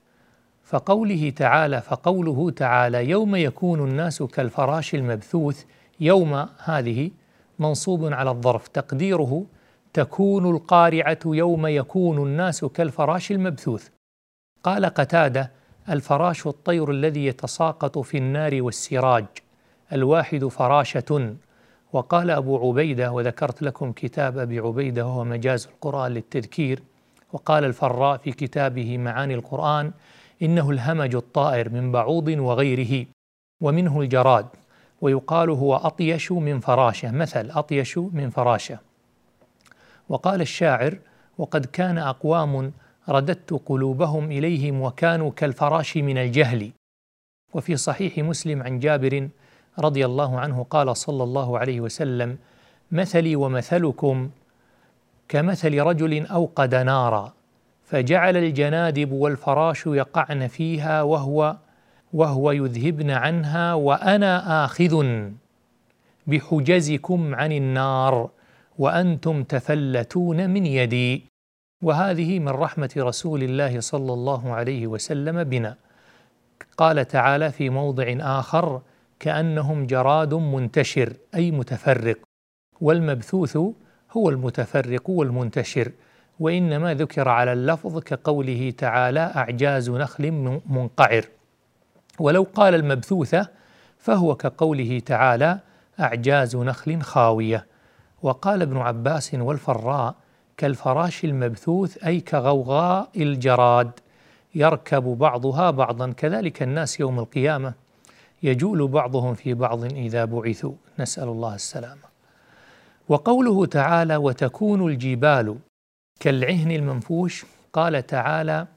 فقوله 0.64 1.30
تعالى 1.30 1.82
فقوله 1.82 2.52
تعالى 2.52 3.10
يوم 3.10 3.36
يكون 3.36 3.90
الناس 3.90 4.24
كالفراش 4.24 4.96
المبثوث 4.96 5.64
يوم 6.00 6.48
هذه 6.64 7.12
منصوب 7.60 8.14
على 8.14 8.30
الظرف. 8.30 8.68
تقديره 8.68 9.46
تكون 9.94 10.56
القارعة 10.56 11.20
يوم 11.26 11.68
يكون 11.68 12.18
الناس 12.28 12.66
كالفراش 12.66 13.32
المبثوث. 13.32 13.90
قال 14.64 14.86
قتادة 14.86 15.52
الفراش 15.90 16.48
الطير 16.48 16.92
الذي 16.92 17.26
يتساقط 17.26 17.98
في 17.98 18.18
النار 18.18 18.62
والسراج. 18.62 19.26
الواحد 19.94 20.48
فراشة. 20.48 21.36
وقال 21.94 22.32
أبو 22.32 22.70
عبيدة 22.70 23.12
وذكرت 23.12 23.62
لكم 23.62 23.92
كتاب 23.92 24.38
أبي 24.38 24.60
عبيدة 24.60 25.06
وهو 25.06 25.24
مجاز 25.24 25.68
القرآن 25.68 26.12
للتذكير 26.12 26.84
وقال 27.34 27.64
الفراء 27.64 28.18
في 28.18 28.32
كتابه 28.32 28.98
معاني 28.98 29.34
القرآن 29.34 29.92
إنه 30.42 30.72
الهمج 30.72 31.16
الطائر 31.16 31.70
من 31.70 31.92
بعوض 31.92 32.28
وغيره 32.28 33.06
ومنه 33.62 34.02
الجراد 34.02 34.48
ويقال 35.02 35.50
هو 35.50 35.76
أطيش 35.76 36.32
من 36.32 36.60
فراشة 36.60 37.12
مثل 37.12 37.52
أطيش 37.52 37.98
من 37.98 38.30
فراشة. 38.30 38.80
وقال 40.10 40.42
الشاعر 40.42 40.98
وقد 41.38 41.66
كان 41.66 41.98
أقوام 41.98 42.72
رددت 43.10 43.54
قلوبهم 43.66 44.32
إليهم 44.32 44.82
وكانوا 44.82 45.32
كالفراش 45.32 45.98
من 45.98 46.18
الجهل. 46.18 46.72
وفي 47.54 47.78
صحيح 47.78 48.18
مسلم 48.18 48.64
عن 48.64 48.80
جابر 48.80 49.30
رضي 49.80 50.06
الله 50.06 50.40
عنه 50.40 50.64
قال 50.70 50.98
صلى 50.98 51.24
الله 51.24 51.60
عليه 51.60 51.82
وسلم 51.82 52.38
مثلي 52.92 53.36
ومثلكم 53.36 54.30
كمثل 55.30 55.80
رجل 55.80 56.26
أوقد 56.26 56.76
نارا 56.76 57.34
فجعل 57.86 58.38
الجنادب 58.38 59.12
والفراش 59.12 59.86
يقعن 59.88 60.48
فيها 60.48 61.02
وهو 61.02 61.56
وهو 62.14 62.52
يذهبن 62.52 63.12
عنها 63.12 63.74
وأنا 63.74 64.66
آخذ 64.66 65.06
بحجزكم 66.28 67.36
عن 67.36 67.52
النار 67.52 68.30
وأنتم 68.78 69.44
تفلتون 69.44 70.50
من 70.50 70.66
يدي. 70.66 71.26
وهذه 71.84 72.40
من 72.40 72.50
رحمة 72.50 72.90
رسول 72.98 73.44
الله 73.44 73.80
صلى 73.80 74.14
الله 74.14 74.54
عليه 74.54 74.88
وسلم 74.88 75.44
بنا. 75.44 75.76
قال 76.78 77.08
تعالى 77.08 77.52
في 77.52 77.70
موضع 77.70 78.16
آخر 78.20 78.82
كأنهم 79.26 79.86
جراد 79.86 80.34
منتشر 80.34 81.14
أي 81.36 81.52
متفرق. 81.52 82.18
والمبثوث 82.82 83.58
هو 84.12 84.30
المتفرق 84.30 85.10
والمنتشر 85.10 85.92
وإنما 86.40 86.94
ذكر 86.94 87.30
على 87.30 87.54
اللفظ 87.54 88.00
كقوله 88.00 88.74
تعالى 88.78 89.20
أعجاز 89.20 89.90
نخل 89.90 90.32
منقعر. 90.66 91.26
ولو 92.20 92.48
قال 92.54 92.76
المبثوثة 92.76 93.48
فهو 93.98 94.36
كقوله 94.36 95.00
تعالى 95.00 95.60
أعجاز 96.00 96.56
نخل 96.56 97.02
خاوية. 97.02 97.68
وقال 98.22 98.62
ابن 98.62 98.78
عباس 98.78 99.34
والفراء 99.34 100.16
كالفراش 100.58 101.26
المبثوث 101.26 102.04
أي 102.06 102.20
كغوغاء 102.20 103.10
الجراد 103.16 103.92
يركب 104.56 105.04
بعضها 105.04 105.72
بعضا. 105.72 106.12
كذلك 106.12 106.64
الناس 106.64 107.00
يوم 107.00 107.20
القيامة. 107.20 107.85
يجول 108.44 108.88
بعضهم 108.88 109.34
في 109.34 109.54
بعض 109.54 109.84
إذا 109.84 110.26
بعثوا. 110.26 110.74
نسأل 111.00 111.28
الله 111.28 111.56
السلامة. 111.56 112.06
وقوله 113.10 113.66
تعالى 113.66 114.16
وتكون 114.16 114.92
الجبال 114.92 115.56
كالعهن 116.20 116.72
المنفوش 116.72 117.46
قال 117.74 118.08
تعالى 118.08 118.68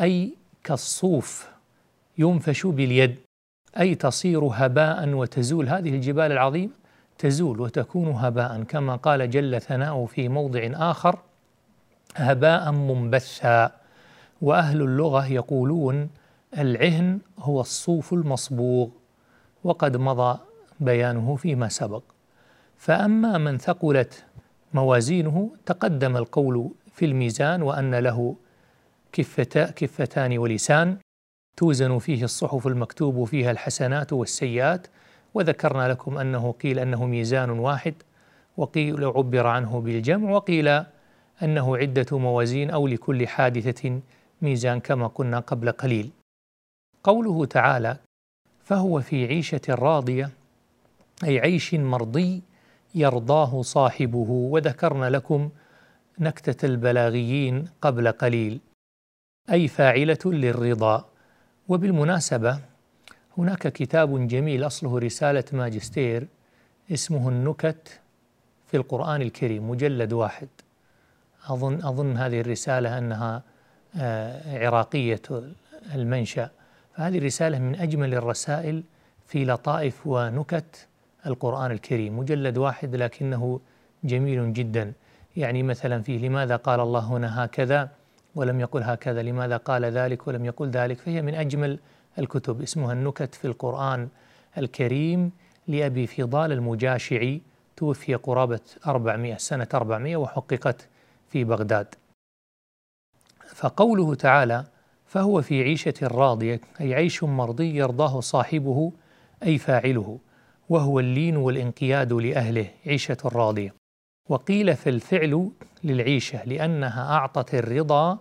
أي 0.00 0.34
كالصوف 0.64 1.48
ينفش 2.18 2.66
باليد 2.66 3.16
أي 3.80 3.94
تصير 3.94 4.44
هباء 4.44 5.08
وتزول 5.08 5.68
هذه 5.68 5.88
الجبال 5.88 6.32
العظيمة 6.32 6.72
تزول 7.18 7.60
وتكون 7.60 8.08
هباء. 8.08 8.62
كما 8.62 8.96
قال 8.96 9.30
جل 9.30 9.60
ثناؤه 9.60 10.06
في 10.06 10.28
موضع 10.28 10.70
آخر 10.74 11.18
هباء 12.16 12.72
منبثا 12.72 13.72
وأهل 14.42 14.82
اللغة 14.82 15.26
يقولون 15.26 16.10
العهن 16.58 17.18
هو 17.38 17.60
الصوف 17.60 18.12
المصبوغ 18.12 18.88
وقد 19.64 19.96
مضى 19.96 20.38
بيانه 20.80 21.36
فيما 21.36 21.68
سبق. 21.68 22.02
فأما 22.76 23.38
من 23.38 23.58
ثقلت 23.58 24.24
موازينه 24.74 25.50
تقدم 25.66 26.16
القول 26.16 26.70
في 26.92 27.04
الميزان 27.04 27.62
وأن 27.62 27.94
له 27.94 28.36
كفتا 29.12 29.70
كفتان 29.70 30.38
ولسان. 30.38 30.96
توزن 31.56 31.98
فيه 31.98 32.24
الصحف 32.24 32.66
المكتوب 32.66 33.24
فيها 33.24 33.50
الحسنات 33.50 34.12
والسيئات. 34.12 34.86
وذكرنا 35.34 35.88
لكم 35.88 36.18
أنه 36.18 36.52
قيل 36.52 36.78
أنه 36.78 37.06
ميزان 37.06 37.50
واحد 37.50 37.94
وقيل 38.56 39.04
عبر 39.04 39.46
عنه 39.46 39.80
بالجمع 39.80 40.30
وقيل 40.30 40.68
أنه 41.42 41.76
عدة 41.76 42.18
موازين 42.18 42.70
أو 42.70 42.86
لكل 42.86 43.28
حادثة 43.28 44.00
ميزان 44.42 44.80
كما 44.80 45.06
قلنا 45.06 45.38
قبل 45.38 45.72
قليل. 45.72 46.10
قوله 47.04 47.44
تعالى 47.44 47.96
فهو 48.64 49.00
في 49.00 49.26
عيشة 49.26 49.60
راضية 49.68 50.30
أي 51.24 51.38
عيش 51.38 51.74
مرضي 51.74 52.42
يرضاه 52.94 53.62
صاحبه. 53.62 54.26
وذكرنا 54.28 55.10
لكم 55.10 55.50
نكتة 56.18 56.66
البلاغيين 56.66 57.68
قبل 57.82 58.12
قليل. 58.12 58.60
أي 59.50 59.68
فاعلة 59.68 60.18
للرضا. 60.24 61.04
وبالمناسبة 61.68 62.60
هناك 63.38 63.68
كتاب 63.68 64.28
جميل 64.28 64.66
أصله 64.66 64.98
رسالة 64.98 65.44
ماجستير 65.52 66.26
اسمه 66.92 67.28
النكت 67.28 68.00
في 68.66 68.76
القرآن 68.76 69.22
الكريم 69.22 69.70
مجلد 69.70 70.12
واحد. 70.12 70.48
أظن 71.48 71.74
أظن 71.74 72.16
هذه 72.16 72.40
الرسالة 72.40 72.98
أنها 72.98 73.42
آه، 73.96 74.66
عراقية 74.66 75.22
المنشأ. 75.94 76.50
فهذه 76.96 77.18
الرسالة 77.18 77.58
من 77.58 77.74
أجمل 77.74 78.14
الرسائل 78.14 78.82
في 79.26 79.44
لطائف 79.44 80.06
ونكت 80.06 80.86
القرآن 81.26 81.70
الكريم 81.70 82.18
مجلد 82.18 82.58
واحد 82.58 82.96
لكنه 82.96 83.60
جميل 84.04 84.52
جدا. 84.52 84.92
يعني 85.36 85.62
مثلا 85.62 86.02
فيه 86.02 86.28
لماذا 86.28 86.56
قال 86.56 86.80
الله 86.80 87.00
هنا 87.00 87.44
هكذا؟ 87.44 87.88
ولم 88.34 88.60
يقل 88.60 88.82
هكذا. 88.82 89.22
لماذا 89.22 89.56
قال 89.56 89.84
ذلك 89.84 90.26
ولم 90.26 90.44
يقل 90.44 90.70
ذلك؟ 90.70 90.98
فهي 90.98 91.22
من 91.22 91.34
أجمل 91.34 91.78
الكتب. 92.18 92.62
اسمها 92.62 92.92
النكت 92.92 93.34
في 93.34 93.44
القرآن 93.44 94.08
الكريم 94.58 95.32
لأبي 95.68 96.06
فضال 96.06 96.52
المجاشعي 96.52 97.40
توفي 97.76 98.14
قرابة 98.14 98.60
400 98.86 99.36
سنة 99.36 99.68
400 99.74 100.16
وحققت 100.16 100.88
في 101.28 101.44
بغداد. 101.44 101.94
فقوله 103.54 104.14
تعالى 104.14 104.64
فهو 105.10 105.42
في 105.42 105.62
عيشة 105.62 105.94
راضية 106.02 106.60
أي 106.80 106.94
عيش 106.94 107.24
مرضي 107.24 107.76
يرضاه 107.76 108.20
صاحبه 108.20 108.92
أي 109.42 109.58
فاعله 109.58 110.18
وهو 110.68 111.00
اللين 111.00 111.36
والانقياد 111.36 112.12
لأهله 112.12 112.66
عيشة 112.86 113.16
راضية. 113.24 113.74
وقيل 114.28 114.76
فالفعل 114.76 115.50
للعيشة 115.84 116.44
لأنها 116.44 117.12
أعطت 117.12 117.54
الرضا 117.54 118.18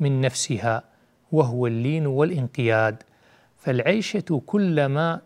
من 0.00 0.20
نفسها 0.20 0.84
وهو 1.32 1.66
اللين 1.66 2.06
والانقياد. 2.06 3.02
فالعيشة 3.56 4.42
كلما 4.46 5.20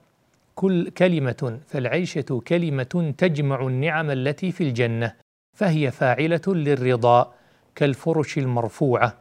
كل 0.54 0.90
كلمة 0.90 1.60
فالعيشة 1.66 2.42
كلمة 2.46 3.14
تجمع 3.18 3.66
النعم 3.66 4.10
التي 4.10 4.52
في 4.52 4.64
الجنة 4.64 5.14
فهي 5.56 5.90
فاعلة 5.90 6.42
للرضا 6.46 7.32
كالفرش 7.74 8.38
المرفوعة. 8.38 9.14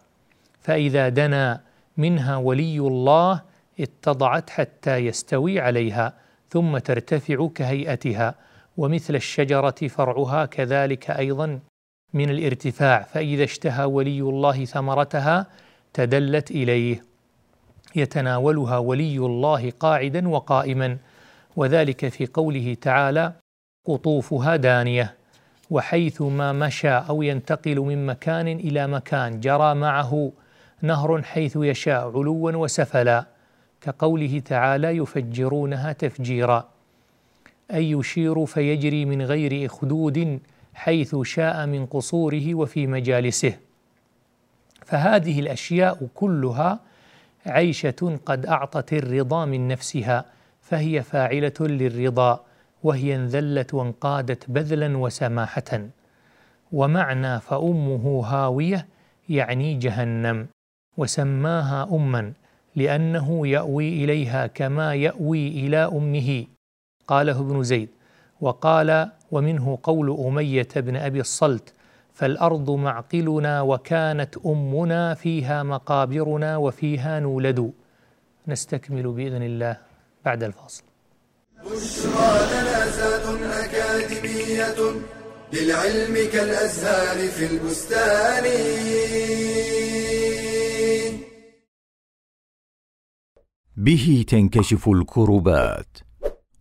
فإذا 0.60 1.10
دنا 1.10 1.75
منها 1.98 2.38
ولي 2.38 2.80
الله 2.80 3.42
اتضعت 3.80 4.50
حتى 4.50 4.98
يستوي 4.98 5.60
عليها 5.60 6.14
ثم 6.50 6.78
ترتفع 6.78 7.48
كهيئتها 7.56 8.36
ومثل 8.78 9.16
الشجرة 9.16 9.88
فرعها 9.88 10.46
كذلك 10.46 11.12
أيضا 11.12 11.60
من 12.14 12.30
الارتفاع 12.30 13.02
فإذا 13.02 13.44
اشتهى 13.44 13.86
ولي 13.86 14.22
الله 14.22 14.66
ثمرتها 14.66 15.48
تدلت 15.94 16.52
إليه. 16.52 17.04
يتناولها 17.96 18.78
ولي 18.78 19.18
الله 19.18 19.72
قاعدا 19.80 20.30
وقائما 20.30 20.98
وذلك 21.56 22.08
في 22.08 22.26
قوله 22.26 22.78
تعالى 22.82 23.34
قطوفها 23.86 24.56
دانية 24.56 25.16
وحيث 25.70 26.22
ما 26.22 26.54
مشى 26.54 26.90
أو 26.90 27.22
ينتقل 27.22 27.80
من 27.80 28.06
مكان 28.06 28.48
إلى 28.48 28.88
مكان 28.88 29.40
جرى 29.40 29.76
معه 29.76 30.32
نهر 30.82 31.22
حيث 31.22 31.58
يشاء 31.62 32.08
علوا 32.08 32.52
وسفلا 32.52 33.26
كقوله 33.82 34.40
تعالى 34.40 34.88
يفجرونها 34.88 35.92
تفجيرا. 35.92 36.70
أي 37.74 37.92
يشير 37.92 38.46
فيجري 38.46 39.06
من 39.06 39.22
غير 39.22 39.66
اخدود 39.66 40.40
حيث 40.74 41.16
شاء 41.24 41.66
من 41.66 41.86
قصوره 41.86 42.56
وفي 42.56 42.88
مجالسه. 42.88 43.54
فهذه 44.86 45.40
الأشياء 45.40 46.08
كلها 46.16 46.80
عيشة 47.46 48.20
قد 48.26 48.46
أعطت 48.46 48.94
الرضا 48.94 49.46
من 49.46 49.68
نفسها 49.68 50.26
فهي 50.62 51.04
فاعلة 51.04 51.54
للرضا 51.60 52.46
وهي 52.84 53.16
انذلت 53.16 53.74
وانقادت 53.74 54.50
بذلا 54.50 54.98
وسماحة. 54.98 55.88
ومعنى 56.72 57.40
فأمه 57.40 58.22
هاوية 58.26 58.88
يعني 59.30 59.74
جهنم. 59.74 60.48
وسماها 60.98 61.84
اما 61.92 62.34
لأنه 62.76 63.48
يأوي 63.48 64.04
إليها 64.04 64.48
كما 64.48 64.96
يأوي 64.96 65.48
إلى 65.48 65.78
أمه. 65.78 66.46
قاله 67.08 67.40
ابن 67.40 67.64
زيد. 67.64 67.90
وقال 68.42 69.10
ومنه 69.32 69.80
قول 69.84 70.18
أمية 70.28 70.68
بن 70.76 70.96
أبي 70.96 71.20
الصلت 71.20 71.74
فالأرض 72.14 72.70
معقلنا 72.72 73.62
وكانت 73.62 74.38
أمنا 74.46 75.14
فيها 75.14 75.64
مقابرنا 75.64 76.58
وفيها 76.58 77.20
نولد. 77.20 77.72
نستكمل 78.48 79.08
بإذن 79.08 79.44
الله 79.44 79.78
بعد 80.26 80.44
الفاصل. 80.44 80.84
بشرى 81.66 82.32
لنا 82.52 83.66
أكاديمية 83.66 84.76
للعلم 85.54 86.32
كالأزهار 86.34 87.28
في 87.28 87.46
البستان. 87.46 88.46
به 93.78 94.26
تنكشف 94.28 94.90
الكربات 94.90 95.98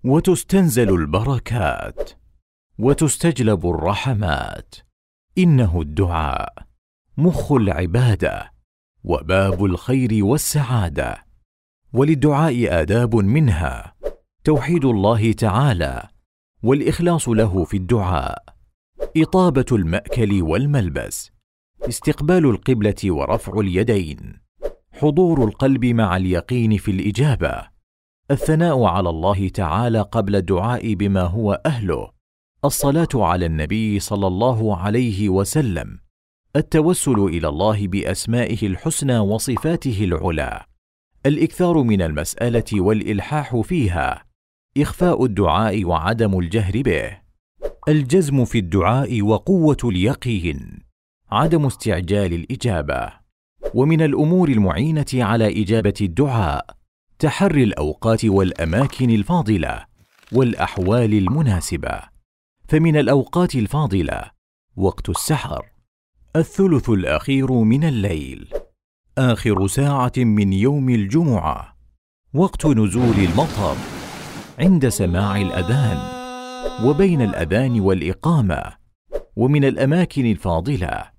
وتستنزل 0.05 0.95
البركات 0.95 2.11
وتستجلب 2.79 3.67
الرحمات. 3.67 4.75
إنه 5.39 5.81
الدعاء 5.81 6.55
مخ 7.17 7.53
العبادة 7.53 8.53
وباب 9.05 9.65
الخير 9.65 10.25
والسعادة. 10.25 11.25
وللدعاء 11.93 12.83
آداب 12.83 13.17
منها 13.17 13.95
توحيد 14.45 14.85
الله 14.85 15.33
تعالى 15.33 16.09
والإخلاص 16.63 17.29
له 17.29 17.65
في 17.65 17.77
الدعاء. 17.77 18.45
إطابة 19.17 19.67
المأكل 19.73 20.43
والملبس 20.43 21.31
استقبال 21.89 22.47
القبلة 22.47 23.13
ورفع 23.13 23.61
اليدين. 23.61 24.44
حضور 24.97 25.45
القلب 25.45 25.85
مع 25.85 26.17
اليقين 26.17 26.77
في 26.77 26.91
الإجابة. 26.91 27.69
الثناء 28.31 28.83
على 28.83 29.09
الله 29.09 29.49
تعالى 29.49 30.01
قبل 30.01 30.37
الدعاء 30.37 30.95
بما 30.95 31.23
هو 31.23 31.63
أهله. 31.67 32.11
الصلاة 32.65 33.09
على 33.15 33.47
النبي 33.47 34.01
صلى 34.01 34.27
الله 34.27 34.77
عليه 34.77 35.29
وسلم. 35.29 35.99
التوسل 36.57 37.19
إلى 37.19 37.49
الله 37.49 37.89
بأسمائه 37.89 38.67
الحسنى 38.67 39.19
وصفاته 39.19 40.05
العلى. 40.05 40.65
الإكثار 41.27 41.83
من 41.83 42.03
المسألة 42.03 42.81
والإلحاح 42.81 43.57
فيها. 43.57 44.25
إخفاء 44.79 45.25
الدعاء 45.25 45.85
وعدم 45.85 46.39
الجهر 46.39 46.83
به. 46.83 47.19
الجزم 47.89 48.45
في 48.45 48.59
الدعاء 48.59 49.23
وقوة 49.23 49.77
اليقين. 49.85 50.79
عدم 51.31 51.67
استعجال 51.67 52.33
الإجابة. 52.33 53.24
ومن 53.75 54.03
الأمور 54.03 54.49
المعينة 54.49 55.07
على 55.15 55.63
إجابة 55.63 55.95
الدعاء 56.01 56.67
تحري 57.19 57.65
الأوقات 57.65 58.25
والأماكن 58.25 59.11
الفاضلة 59.11 59.85
والأحوال 60.33 61.15
المناسبة. 61.15 62.01
فمن 62.69 62.97
الأوقات 62.97 63.55
الفاضلة 63.55 64.31
وقت 64.77 65.09
السحر 65.09 65.67
الثلث 66.37 66.91
الأخير 66.91 67.53
من 67.53 67.85
الليل 67.85 68.49
آخر 69.19 69.67
ساعة 69.67 70.13
من 70.17 70.53
يوم 70.53 70.89
الجمعة 70.89 71.77
وقت 72.35 72.67
نزول 72.67 73.17
المطر 73.19 73.77
عند 74.59 74.89
سماع 74.89 75.37
الأذان 75.37 75.99
وبين 76.87 77.23
الأذان 77.23 77.81
والإقامة. 77.81 78.63
ومن 79.37 79.65
الأماكن 79.65 80.27
الفاضلة 80.27 81.11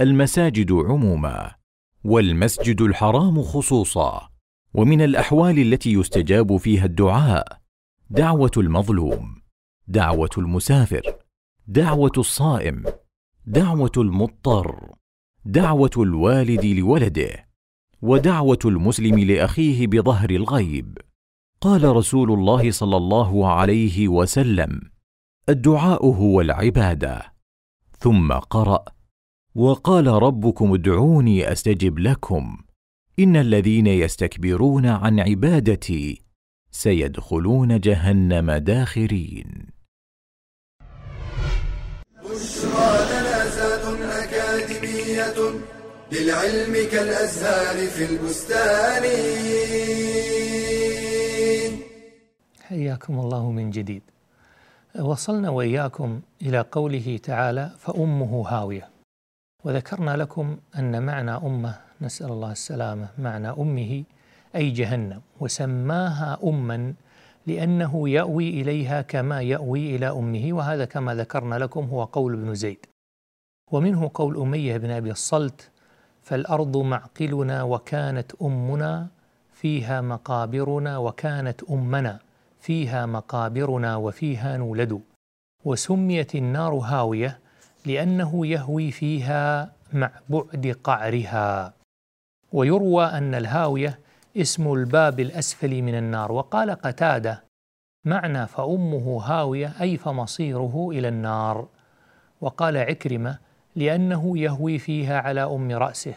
المساجد 0.00 0.72
عموما. 0.72 1.59
والمسجد 2.04 2.80
الحرام 2.80 3.42
خصوصا. 3.42 4.30
ومن 4.74 5.02
الأحوال 5.02 5.58
التي 5.58 5.92
يستجاب 5.92 6.56
فيها 6.56 6.84
الدعاء 6.84 7.60
دعوة 8.10 8.50
المظلوم 8.56 9.42
دعوة 9.88 10.30
المسافر 10.38 11.02
دعوة 11.66 12.12
الصائم 12.18 12.84
دعوة 13.46 13.92
المضطر 13.96 14.94
دعوة 15.44 15.90
الوالد 15.96 16.64
لولده 16.64 17.48
ودعوة 18.02 18.58
المسلم 18.64 19.18
لأخيه 19.18 19.86
بظهر 19.86 20.30
الغيب. 20.30 20.98
قال 21.60 21.96
رسول 21.96 22.32
الله 22.32 22.70
صلى 22.70 22.96
الله 22.96 23.48
عليه 23.48 24.08
وسلم 24.08 24.80
الدعاء 25.48 26.06
هو 26.06 26.40
العبادة. 26.40 27.32
ثم 27.98 28.32
قرأ 28.32 28.84
وقال 29.54 30.06
ربكم 30.06 30.74
ادعوني 30.74 31.52
أستجب 31.52 31.98
لكم. 31.98 32.58
إن 33.18 33.36
الذين 33.36 33.86
يستكبرون 33.86 34.86
عن 34.86 35.20
عبادتي 35.20 36.22
سيدخلون 36.70 37.80
جهنم 37.80 38.50
داخرين. 38.50 39.66
بشرى 42.24 43.10
أكاديمية 44.24 45.60
للعلم 46.12 46.74
كالأزهار 46.92 47.86
في 47.86 48.04
البستان. 48.04 49.02
حياكم 52.62 53.20
الله 53.20 53.50
من 53.50 53.70
جديد. 53.70 54.02
وصلنا 55.00 55.50
وإياكم 55.50 56.20
إلى 56.42 56.60
قوله 56.72 57.20
تعالى 57.22 57.70
فأمه 57.78 58.48
هاوية. 58.48 58.89
وذكرنا 59.64 60.16
لكم 60.16 60.56
أن 60.78 61.02
معنى 61.02 61.30
أمة 61.30 61.74
نسأل 62.00 62.26
الله 62.26 62.52
السلامة 62.52 63.08
معنى 63.18 63.48
أمه 63.48 64.04
أي 64.56 64.70
جهنم. 64.70 65.20
وسماها 65.40 66.38
أما 66.44 66.94
لأنه 67.46 68.08
يأوي 68.08 68.48
إليها 68.48 69.02
كما 69.02 69.42
يأوي 69.42 69.96
إلى 69.96 70.08
أمه 70.10 70.52
وهذا 70.52 70.84
كما 70.84 71.14
ذكرنا 71.14 71.54
لكم 71.54 71.84
هو 71.84 72.04
قول 72.04 72.32
ابن 72.34 72.54
زيد. 72.54 72.86
ومنه 73.72 74.10
قول 74.14 74.36
أمية 74.36 74.76
بن 74.76 74.90
أبي 74.90 75.10
الصلت 75.10 75.70
فالأرض 76.22 76.76
معقلنا 76.76 77.62
وكانت 77.62 78.32
أمنا 78.42 79.08
فيها 79.52 80.00
مقابرنا 80.00 80.98
وكانت 80.98 81.62
أمنا 81.70 82.18
فيها 82.60 83.06
مقابرنا 83.06 83.96
وفيها 83.96 84.56
نولد. 84.56 85.00
وسميت 85.64 86.34
النار 86.34 86.72
هاوية 86.72 87.38
لأنه 87.86 88.46
يهوي 88.46 88.90
فيها 88.90 89.72
مع 89.92 90.10
بعد 90.28 90.76
قعرها. 90.84 91.74
ويروى 92.52 93.04
أن 93.04 93.34
الهاوية 93.34 93.98
اسم 94.36 94.72
الباب 94.72 95.20
الأسفل 95.20 95.82
من 95.82 95.94
النار. 95.94 96.32
وقال 96.32 96.70
قتادة 96.70 97.44
معنى 98.04 98.46
فأمه 98.46 99.22
هاوية 99.24 99.74
أي 99.80 99.96
فمصيره 99.96 100.88
إلى 100.90 101.08
النار 101.08 101.68
وقال 102.40 102.76
عكرمة 102.76 103.38
لأنه 103.76 104.38
يهوي 104.38 104.78
فيها 104.78 105.20
على 105.20 105.44
أم 105.44 105.70
رأسه 105.70 106.14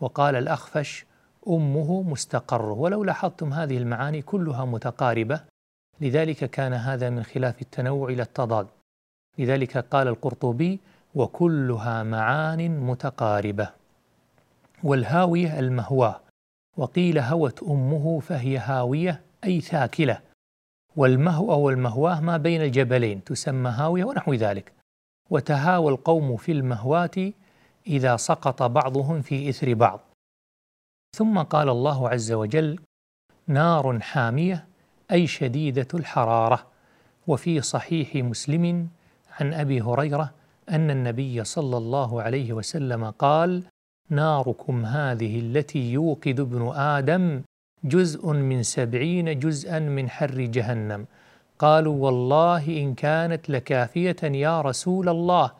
وقال 0.00 0.36
الأخفش 0.36 1.06
أمه 1.48 2.02
مستقره 2.02 2.72
ولو 2.72 3.04
لاحظتم 3.04 3.52
هذه 3.52 3.78
المعاني 3.78 4.22
كلها 4.22 4.64
متقاربة 4.64 5.40
لذلك 6.00 6.50
كان 6.50 6.72
هذا 6.72 7.10
من 7.10 7.22
خلاف 7.22 7.62
التنوع 7.62 8.08
إلى 8.08 8.22
التضاد. 8.22 8.66
لذلك 9.38 9.78
قال 9.78 10.08
القرطبي 10.08 10.80
وكلها 11.16 12.02
معان 12.02 12.80
متقاربة. 12.80 13.70
والهاوية 14.82 15.58
المهواه 15.58 16.20
وقيل 16.76 17.18
هوت 17.18 17.62
أمه 17.62 18.20
فهي 18.20 18.58
هاوية 18.58 19.22
أي 19.44 19.60
ثاكلة. 19.60 20.20
والمهوى 20.96 21.56
والمهواه 21.56 22.20
ما 22.20 22.36
بين 22.36 22.62
الجبلين 22.62 23.24
تسمى 23.24 23.70
هاوية 23.70 24.04
ونحو 24.04 24.34
ذلك. 24.34 24.72
وتهاوى 25.30 25.92
القوم 25.92 26.36
في 26.36 26.52
المهواة 26.52 27.32
إذا 27.86 28.16
سقط 28.16 28.62
بعضهم 28.62 29.22
في 29.22 29.48
إثر 29.48 29.74
بعض. 29.74 30.00
ثم 31.16 31.38
قال 31.38 31.68
الله 31.68 32.08
عز 32.08 32.32
وجل 32.32 32.78
نار 33.46 34.00
حامية 34.00 34.66
أي 35.10 35.26
شديدة 35.26 35.88
الحرارة. 35.94 36.66
وفي 37.26 37.60
صحيح 37.60 38.14
مسلم 38.16 38.88
عن 39.40 39.54
أبي 39.54 39.80
هريرة 39.80 40.34
أن 40.70 40.90
النبي 40.90 41.44
صلى 41.44 41.76
الله 41.76 42.22
عليه 42.22 42.52
وسلم 42.52 43.10
قال 43.10 43.62
ناركم 44.10 44.84
هذه 44.84 45.40
التي 45.40 45.92
يوقد 45.92 46.40
ابن 46.40 46.72
آدم 46.74 47.42
جزء 47.84 48.26
من 48.32 48.62
سبعين 48.62 49.38
جزءا 49.38 49.78
من 49.78 50.10
حر 50.10 50.40
جهنم. 50.40 51.06
قالوا 51.58 52.04
والله 52.04 52.82
إن 52.82 52.94
كانت 52.94 53.50
لكافية 53.50 54.16
يا 54.22 54.60
رسول 54.60 55.08
الله. 55.08 55.52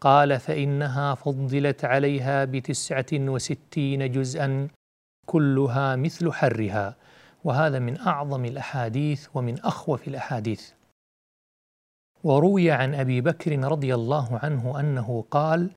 قال 0.00 0.40
فإنها 0.40 1.14
فضلت 1.14 1.84
عليها 1.84 2.44
بتسعة 2.44 3.06
وستين 3.12 4.12
جزءا 4.12 4.68
كلها 5.26 5.96
مثل 5.96 6.32
حرها. 6.32 6.96
وهذا 7.44 7.78
من 7.78 8.00
أعظم 8.00 8.44
الأحاديث 8.44 9.28
ومن 9.34 9.58
أخوف 9.58 10.08
الأحاديث. 10.08 10.70
وروي 12.24 12.70
عن 12.70 12.94
أبي 12.94 13.20
بكر 13.20 13.58
رضي 13.58 13.94
الله 13.94 14.38
عنه 14.42 14.80
أنه 14.80 15.24
قال 15.30 15.70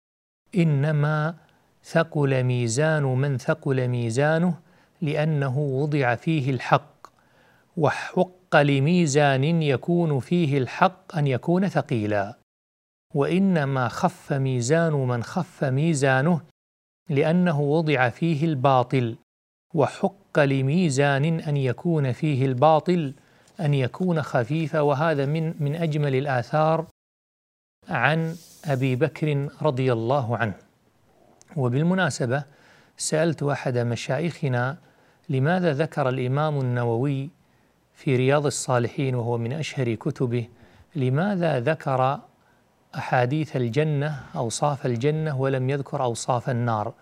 إنما 0.55 1.36
ثقل 1.83 2.43
ميزان 2.43 3.03
من 3.03 3.38
ثقل 3.38 3.88
ميزانه 3.88 4.53
لأنه 5.01 5.60
وضع 5.60 6.15
فيه 6.15 6.51
الحق 6.51 7.07
وحق 7.77 8.55
لميزان 8.55 9.62
يكون 9.62 10.19
فيه 10.19 10.57
الحق 10.57 11.15
أن 11.15 11.27
يكون 11.27 11.67
ثقيلا 11.67 12.38
وإنما 13.15 13.88
خف 13.88 14.33
ميزان 14.33 14.93
من 14.93 15.23
خف 15.23 15.63
ميزانه 15.63 16.41
لأنه 17.10 17.62
وضع 17.62 18.10
فيه 18.10 18.45
الباطل 18.45 19.15
وحق 19.73 20.39
لميزان 20.39 21.39
أن 21.39 21.57
يكون 21.57 22.12
فيه 22.12 22.45
الباطل 22.45 23.13
أن 23.60 23.74
يكون 23.74 24.22
خفيفا 24.22 24.80
وهذا 24.80 25.26
من 25.26 25.54
من 25.60 25.76
أجمل 25.76 26.15
الآثار 26.15 26.86
عن 27.89 28.36
أبي 28.65 28.96
بكر 28.96 29.50
رضي 29.62 29.93
الله 29.93 30.38
عنه. 30.38 30.54
وبالمناسبة 31.56 32.43
سألت 32.98 33.43
أحد 33.43 33.78
مشايخنا 33.78 34.78
لماذا 35.30 35.74
ذكر 35.74 36.10
الإمام 36.10 36.60
النووي 36.60 37.30
في 37.96 38.15
رياض 38.15 38.46
الصالحين 38.46 39.15
وهو 39.15 39.38
من 39.38 39.54
أشهر 39.54 39.96
كتبه 39.96 40.48
لماذا 40.96 41.60
ذكر 41.60 42.20
أحاديث 42.96 43.56
الجنة 43.56 44.24
أوصاف 44.36 44.86
الجنة 44.86 45.41
ولم 45.41 45.70
يذكر 45.70 46.04
أوصاف 46.04 46.50
النار؟ 46.50 46.93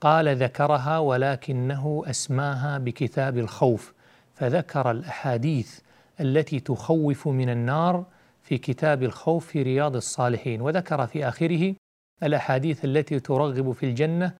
قال 0.00 0.36
ذكرها 0.36 0.98
ولكنه 0.98 2.02
أسماها 2.06 2.78
بكتاب 2.78 3.38
الخوف 3.38 3.92
فذكر 4.34 4.90
الأحاديث 4.90 5.80
التي 6.20 6.60
تخوف 6.60 7.28
من 7.28 7.50
النار 7.50 8.04
في 8.42 8.58
كتاب 8.58 9.02
الخوف 9.02 9.46
في 9.46 9.62
رياض 9.62 9.96
الصالحين. 9.96 10.60
وذكر 10.60 11.06
في 11.06 11.28
آخره 11.28 11.74
الأحاديث 12.22 12.84
التي 12.84 13.20
ترغب 13.20 13.72
في 13.72 13.86
الجنة 13.86 14.32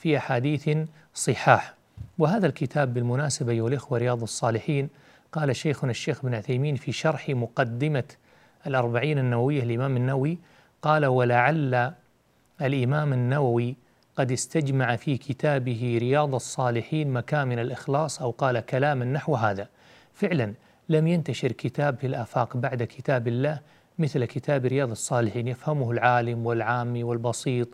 في 0.00 0.16
أحاديث 0.16 0.78
صحاح. 1.14 1.74
وهذا 2.18 2.46
الكتاب 2.46 2.94
بالمناسبة 2.94 3.52
أيها 3.52 3.68
الإخوة 3.68 3.98
رياض 3.98 4.22
الصالحين 4.22 4.88
قال 5.32 5.56
شيخنا 5.56 5.90
الشيخ 5.90 6.22
بن 6.22 6.34
عثيمين 6.34 6.76
في 6.76 6.92
شرح 6.92 7.30
مقدمة 7.30 8.04
الأربعين 8.66 9.18
النووية 9.18 9.62
الإمام 9.62 9.96
النووي 9.96 10.38
قال 10.82 11.06
ولعل 11.06 11.92
الإمام 12.62 13.12
النووي 13.12 13.76
قد 14.16 14.32
استجمع 14.32 14.96
في 14.96 15.16
كتابه 15.16 15.98
رياض 16.00 16.34
الصالحين 16.34 17.12
مكامن 17.12 17.58
الإخلاص 17.58 18.22
أو 18.22 18.30
قال 18.30 18.60
كلاما 18.60 19.04
نحو 19.04 19.34
هذا. 19.34 19.68
فعلا 20.14 20.54
لم 20.88 21.06
ينتشر 21.06 21.52
كتاب 21.52 21.96
في 21.96 22.06
الآفاق 22.06 22.56
بعد 22.56 22.82
كتاب 22.82 23.28
الله 23.28 23.60
مثل 23.98 24.24
كتاب 24.24 24.66
رياض 24.66 24.90
الصالحين 24.90 25.48
يفهمه 25.48 25.90
العالم 25.90 26.46
والعامي 26.46 27.04
والبسيط 27.04 27.68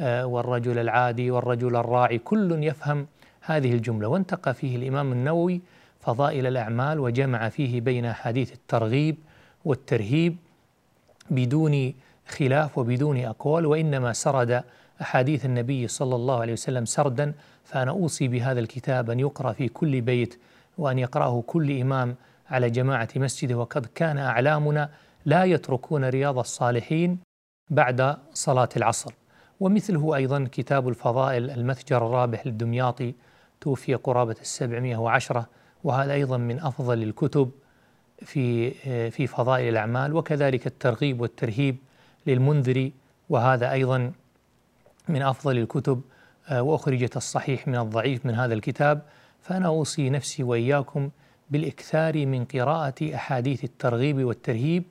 آه، 0.00 0.26
والرجل 0.26 0.78
العادي 0.78 1.30
والرجل 1.30 1.76
الراعي 1.76 2.18
كل 2.18 2.64
يفهم 2.64 3.06
هذه 3.40 3.72
الجملة. 3.72 4.08
وانتقى 4.08 4.54
فيه 4.54 4.76
الإمام 4.76 5.12
النووي 5.12 5.60
فضائل 6.00 6.46
الأعمال 6.46 7.00
وجمع 7.00 7.48
فيه 7.48 7.80
بين 7.80 8.04
أحاديث 8.04 8.52
الترغيب 8.52 9.16
والترهيب 9.64 10.36
بدون 11.30 11.94
خلاف 12.28 12.78
وبدون 12.78 13.24
أقوال 13.24 13.66
وإنما 13.66 14.12
سرد 14.12 14.62
أحاديث 15.00 15.44
النبي 15.44 15.88
صلى 15.88 16.16
الله 16.16 16.40
عليه 16.40 16.52
وسلم 16.52 16.84
سردا. 16.84 17.32
فأنا 17.64 17.90
أوصي 17.90 18.28
بهذا 18.28 18.60
الكتاب 18.60 19.10
أن 19.10 19.20
يقرأ 19.20 19.52
في 19.52 19.68
كل 19.68 20.00
بيت 20.00 20.38
وأن 20.78 20.98
يقرأه 20.98 21.42
كل 21.46 21.80
إمام 21.80 22.14
على 22.50 22.70
جماعة 22.70 23.08
مسجده 23.16 23.56
وقد 23.56 23.86
كان 23.86 24.18
أعلامنا 24.18 24.90
لا 25.24 25.44
يتركون 25.44 26.04
رياض 26.04 26.38
الصالحين 26.38 27.18
بعد 27.70 28.16
صلاة 28.34 28.68
العصر. 28.76 29.12
ومثله 29.60 30.16
أيضا 30.16 30.48
كتاب 30.52 30.88
الفضائل 30.88 31.50
المتجر 31.50 32.06
الرابح 32.06 32.46
للدمياطي 32.46 33.14
توفي 33.60 33.94
قرابة 33.94 34.36
السبعمائة 34.40 34.96
وعشرة 34.96 35.46
وهذا 35.84 36.12
أيضا 36.12 36.36
من 36.36 36.60
أفضل 36.60 37.02
الكتب 37.02 37.50
في 38.22 38.70
في 39.10 39.26
فضائل 39.26 39.68
الأعمال 39.68 40.16
وكذلك 40.16 40.66
الترغيب 40.66 41.20
والترهيب 41.20 41.76
للمنذري 42.26 42.92
وهذا 43.28 43.72
أيضا 43.72 44.12
من 45.08 45.22
أفضل 45.22 45.58
الكتب 45.58 46.00
وأخرجت 46.52 47.16
الصحيح 47.16 47.68
من 47.68 47.76
الضعيف 47.78 48.26
من 48.26 48.34
هذا 48.34 48.54
الكتاب. 48.54 49.02
فأنا 49.42 49.66
أوصي 49.66 50.10
نفسي 50.10 50.42
وإياكم 50.42 51.10
بالإكثار 51.50 52.26
من 52.26 52.44
قراءة 52.44 53.14
أحاديث 53.14 53.64
الترغيب 53.64 54.24
والترهيب 54.24 54.84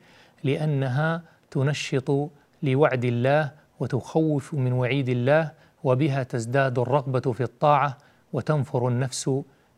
لأنها 0.43 1.21
تنشط 1.51 2.29
لوعد 2.63 3.05
الله 3.05 3.51
وتخوف 3.79 4.53
من 4.53 4.73
وعيد 4.73 5.09
الله 5.09 5.51
وبها 5.83 6.23
تزداد 6.23 6.79
الرغبة 6.79 7.31
في 7.31 7.43
الطاعة 7.43 7.97
وتنفر 8.33 8.87
النفس 8.87 9.27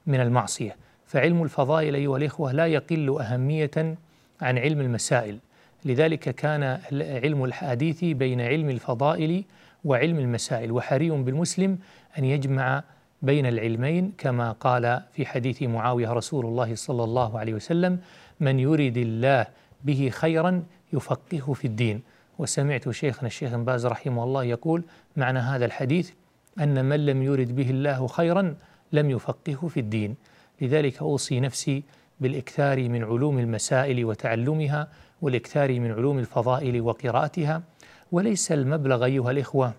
من 0.07 0.19
المعصية. 0.19 0.75
فعلم 1.05 1.43
الفضائل 1.43 1.95
أيها 1.95 2.17
الإخوة 2.17 2.51
لا 2.51 2.67
يقل 2.67 3.17
أهمية 3.21 3.97
عن 4.41 4.57
علم 4.57 4.81
المسائل. 4.81 5.39
لذلك 5.85 6.19
كان 6.19 6.63
علم 6.91 7.43
الحديث 7.43 8.03
بين 8.03 8.41
علم 8.41 8.69
الفضائل 8.69 9.43
وعلم 9.85 10.19
المسائل. 10.19 10.71
وحري 10.71 11.09
بالمسلم 11.09 11.77
أن 12.17 12.25
يجمع 12.25 12.83
بين 13.21 13.45
العلمين 13.45 14.13
كما 14.17 14.51
قال 14.51 15.01
في 15.13 15.25
حديث 15.25 15.63
معاوية 15.63 16.13
رسول 16.13 16.45
الله 16.45 16.75
صلى 16.75 17.03
الله 17.03 17.39
عليه 17.39 17.53
وسلم 17.53 17.99
من 18.39 18.59
يرد 18.59 18.97
الله 18.97 19.47
به 19.83 20.09
خيرا 20.13 20.63
يفقهه 20.93 21.53
في 21.53 21.65
الدين. 21.65 22.01
وسمعت 22.39 22.89
شيخنا 22.89 23.27
الشيخ 23.27 23.55
باز 23.55 23.85
رحمه 23.85 24.23
الله 24.23 24.43
يقول 24.43 24.83
معنى 25.17 25.39
هذا 25.39 25.65
الحديث 25.65 26.11
أن 26.59 26.85
من 26.85 27.05
لم 27.05 27.23
يرد 27.23 27.55
به 27.55 27.69
الله 27.69 28.07
خيرا 28.07 28.55
لم 28.91 29.09
يفقهه 29.09 29.67
في 29.67 29.79
الدين. 29.79 30.15
لذلك 30.61 31.01
أوصي 31.01 31.39
نفسي 31.39 31.83
بالإكثار 32.19 32.89
من 32.89 33.03
علوم 33.03 33.39
المسائل 33.39 34.05
وتعلمها 34.05 34.87
والإكثار 35.21 35.79
من 35.79 35.91
علوم 35.91 36.19
الفضائل 36.19 36.81
وقراءتها 36.81 37.63
وليس 38.11 38.51
المبلغ 38.51 39.05
أيها 39.05 39.31
الإخوة 39.31 39.73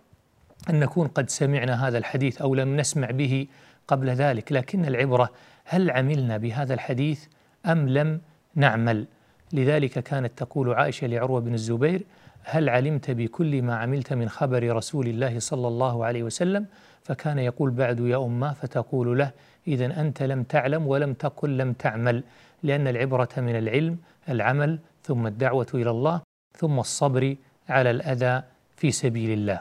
أن 0.70 0.80
نكون 0.80 1.08
قد 1.08 1.30
سمعنا 1.30 1.88
هذا 1.88 1.98
الحديث 1.98 2.42
أو 2.42 2.54
لم 2.54 2.76
نسمع 2.76 3.10
به 3.10 3.46
قبل 3.88 4.10
ذلك 4.10 4.52
لكن 4.52 4.84
العبرة 4.84 5.30
هل 5.64 5.90
عملنا 5.90 6.36
بهذا 6.36 6.74
الحديث 6.74 7.26
أم 7.66 7.88
لم 7.88 8.20
نعمل؟ 8.54 9.06
لذلك 9.52 9.98
كانت 9.98 10.32
تقول 10.36 10.74
عائشة 10.74 11.06
لعروة 11.06 11.40
بن 11.40 11.54
الزبير 11.54 12.02
هل 12.42 12.68
علمت 12.68 13.10
بكل 13.10 13.62
ما 13.62 13.76
عملت 13.76 14.12
من 14.12 14.28
خبر 14.28 14.76
رسول 14.76 15.06
الله 15.08 15.38
صلى 15.38 15.68
الله 15.68 16.04
عليه 16.04 16.22
وسلم؟ 16.22 16.66
فكان 17.02 17.38
يقول 17.38 17.70
بعد 17.70 18.00
يا 18.00 18.16
أمة 18.16 18.52
فتقول 18.52 19.18
له 19.18 19.30
إذا 19.68 20.00
أنت 20.00 20.22
لم 20.22 20.42
تعلم 20.42 20.86
ولم 20.86 21.14
تقل 21.14 21.58
لم 21.58 21.72
تعمل 21.72 22.24
لأن 22.62 22.88
العبرة 22.88 23.28
من 23.36 23.56
العلم 23.56 23.98
العمل 24.28 24.78
ثم 25.02 25.26
الدعوة 25.26 25.66
إلى 25.74 25.90
الله 25.90 26.20
ثم 26.56 26.78
الصبر 26.78 27.36
على 27.68 27.90
الأذى 27.90 28.42
في 28.76 28.90
سبيل 28.90 29.30
الله. 29.30 29.60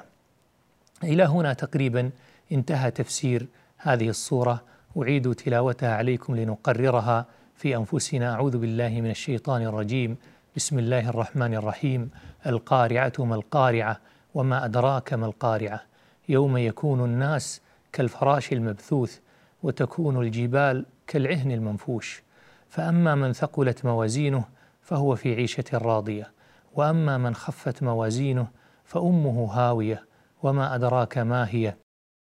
إلى 1.03 1.23
هنا 1.23 1.53
تقريبا 1.53 2.11
انتهى 2.51 2.91
تفسير 2.91 3.47
هذه 3.77 4.09
الصورة. 4.09 4.63
أعيد 4.97 5.33
تلاوتها 5.33 5.95
عليكم 5.95 6.35
لنقررها 6.35 7.25
في 7.55 7.75
أنفسنا. 7.77 8.33
أعوذ 8.33 8.57
بالله 8.57 9.01
من 9.01 9.09
الشيطان 9.09 9.61
الرجيم. 9.61 10.17
بسم 10.55 10.79
الله 10.79 11.09
الرحمن 11.09 11.53
الرحيم. 11.53 12.09
القارعة 12.45 13.13
ما 13.19 13.35
القارعة 13.35 13.99
وما 14.33 14.65
أدراك 14.65 15.13
ما 15.13 15.25
القارعة. 15.25 15.81
يوم 16.29 16.57
يكون 16.57 17.05
الناس 17.05 17.61
كالفراش 17.93 18.53
المبثوث 18.53 19.19
وتكون 19.63 20.21
الجبال 20.21 20.85
كالعهن 21.07 21.51
المنفوش. 21.51 22.23
فأما 22.69 23.15
من 23.15 23.33
ثقلت 23.33 23.85
موازينه 23.85 24.43
فهو 24.81 25.15
في 25.15 25.35
عيشة 25.35 25.65
راضية. 25.73 26.31
وأما 26.75 27.17
من 27.17 27.35
خفت 27.35 27.83
موازينه 27.83 28.47
فأمه 28.85 29.49
هاوية. 29.53 30.06
وما 30.43 30.75
أدراك 30.75 31.17
ما 31.17 31.47
هي 31.49 31.73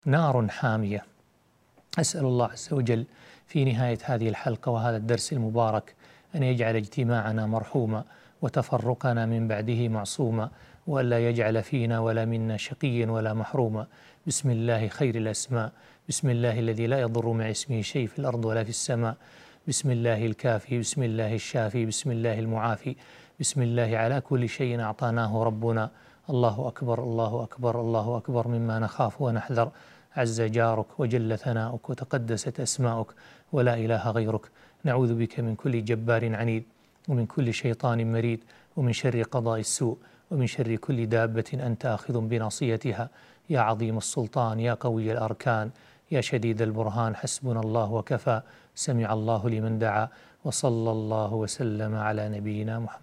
نار 0.05 0.47
حامية. 0.47 1.05
أسأل 1.99 2.25
الله 2.25 2.45
عز 2.45 2.69
وجل 2.73 3.05
في 3.47 3.65
نهاية 3.65 3.97
هذه 4.03 4.29
الحلقة 4.29 4.71
وهذا 4.71 4.97
الدرس 4.97 5.33
المبارك 5.33 5.95
أن 6.35 6.43
يجعل 6.43 6.75
اجتماعنا 6.75 7.45
مرحوما 7.45 8.03
وتفرقنا 8.41 9.25
من 9.25 9.47
بعده 9.47 9.87
معصوما 9.87 10.49
وألا 10.87 11.29
يجعل 11.29 11.63
فينا 11.63 11.99
ولا 11.99 12.25
منا 12.25 12.57
شقيا 12.57 13.07
ولا 13.07 13.33
محروما. 13.33 13.87
بسم 14.27 14.49
الله 14.49 14.87
خير 14.87 15.15
الأسماء. 15.15 15.71
بسم 16.09 16.29
الله 16.29 16.59
الذي 16.59 16.87
لا 16.87 16.99
يضر 17.01 17.31
مع 17.31 17.51
اسمه 17.51 17.81
شيء 17.81 18.07
في 18.07 18.19
الأرض 18.19 18.45
ولا 18.45 18.63
في 18.63 18.69
السماء. 18.69 19.15
بسم 19.67 19.91
الله 19.91 20.25
الكافي. 20.25 20.79
بسم 20.79 21.03
الله 21.03 21.33
الشافي. 21.33 21.85
بسم 21.85 22.11
الله 22.11 22.39
المعافي. 22.39 22.95
بسم 23.39 23.61
الله 23.61 23.97
على 23.97 24.21
كل 24.21 24.49
شيء 24.49 24.81
أعطاناه 24.81 25.43
ربنا. 25.43 25.89
الله 26.29 26.67
أكبر 26.67 27.03
الله 27.03 27.43
أكبر 27.43 27.81
الله 27.81 28.17
أكبر 28.17 28.47
مما 28.47 28.79
نخاف 28.79 29.21
ونحذر. 29.21 29.71
عز 30.15 30.41
جارك 30.41 30.99
وجل 30.99 31.37
ثناؤك 31.37 31.89
وتقدست 31.89 32.59
أسماؤك 32.59 33.13
ولا 33.51 33.73
إله 33.73 34.11
غيرك. 34.11 34.45
نعوذ 34.83 35.15
بك 35.15 35.39
من 35.39 35.55
كل 35.55 35.85
جبار 35.85 36.35
عنيد 36.35 36.63
ومن 37.09 37.25
كل 37.25 37.53
شيطان 37.53 38.11
مريد 38.11 38.43
ومن 38.77 38.93
شر 38.93 39.21
قضاء 39.21 39.59
السوء 39.59 39.97
ومن 40.31 40.47
شر 40.47 40.75
كل 40.75 41.05
دابة 41.05 41.49
أنت 41.53 41.85
آخذ 41.85 42.21
بناصيتها. 42.21 43.09
يا 43.49 43.59
عظيم 43.59 43.97
السلطان 43.97 44.59
يا 44.59 44.73
قوي 44.73 45.11
الأركان 45.11 45.69
يا 46.11 46.21
شديد 46.21 46.61
البرهان 46.61 47.15
حسبنا 47.15 47.59
الله 47.59 47.91
وكفى. 47.91 48.41
سمع 48.75 49.13
الله 49.13 49.49
لمن 49.49 49.79
دعا 49.79 50.07
وصلى 50.45 50.91
الله 50.91 51.33
وسلم 51.33 51.95
على 51.95 52.29
نبينا 52.29 52.79
محمد. 52.79 53.02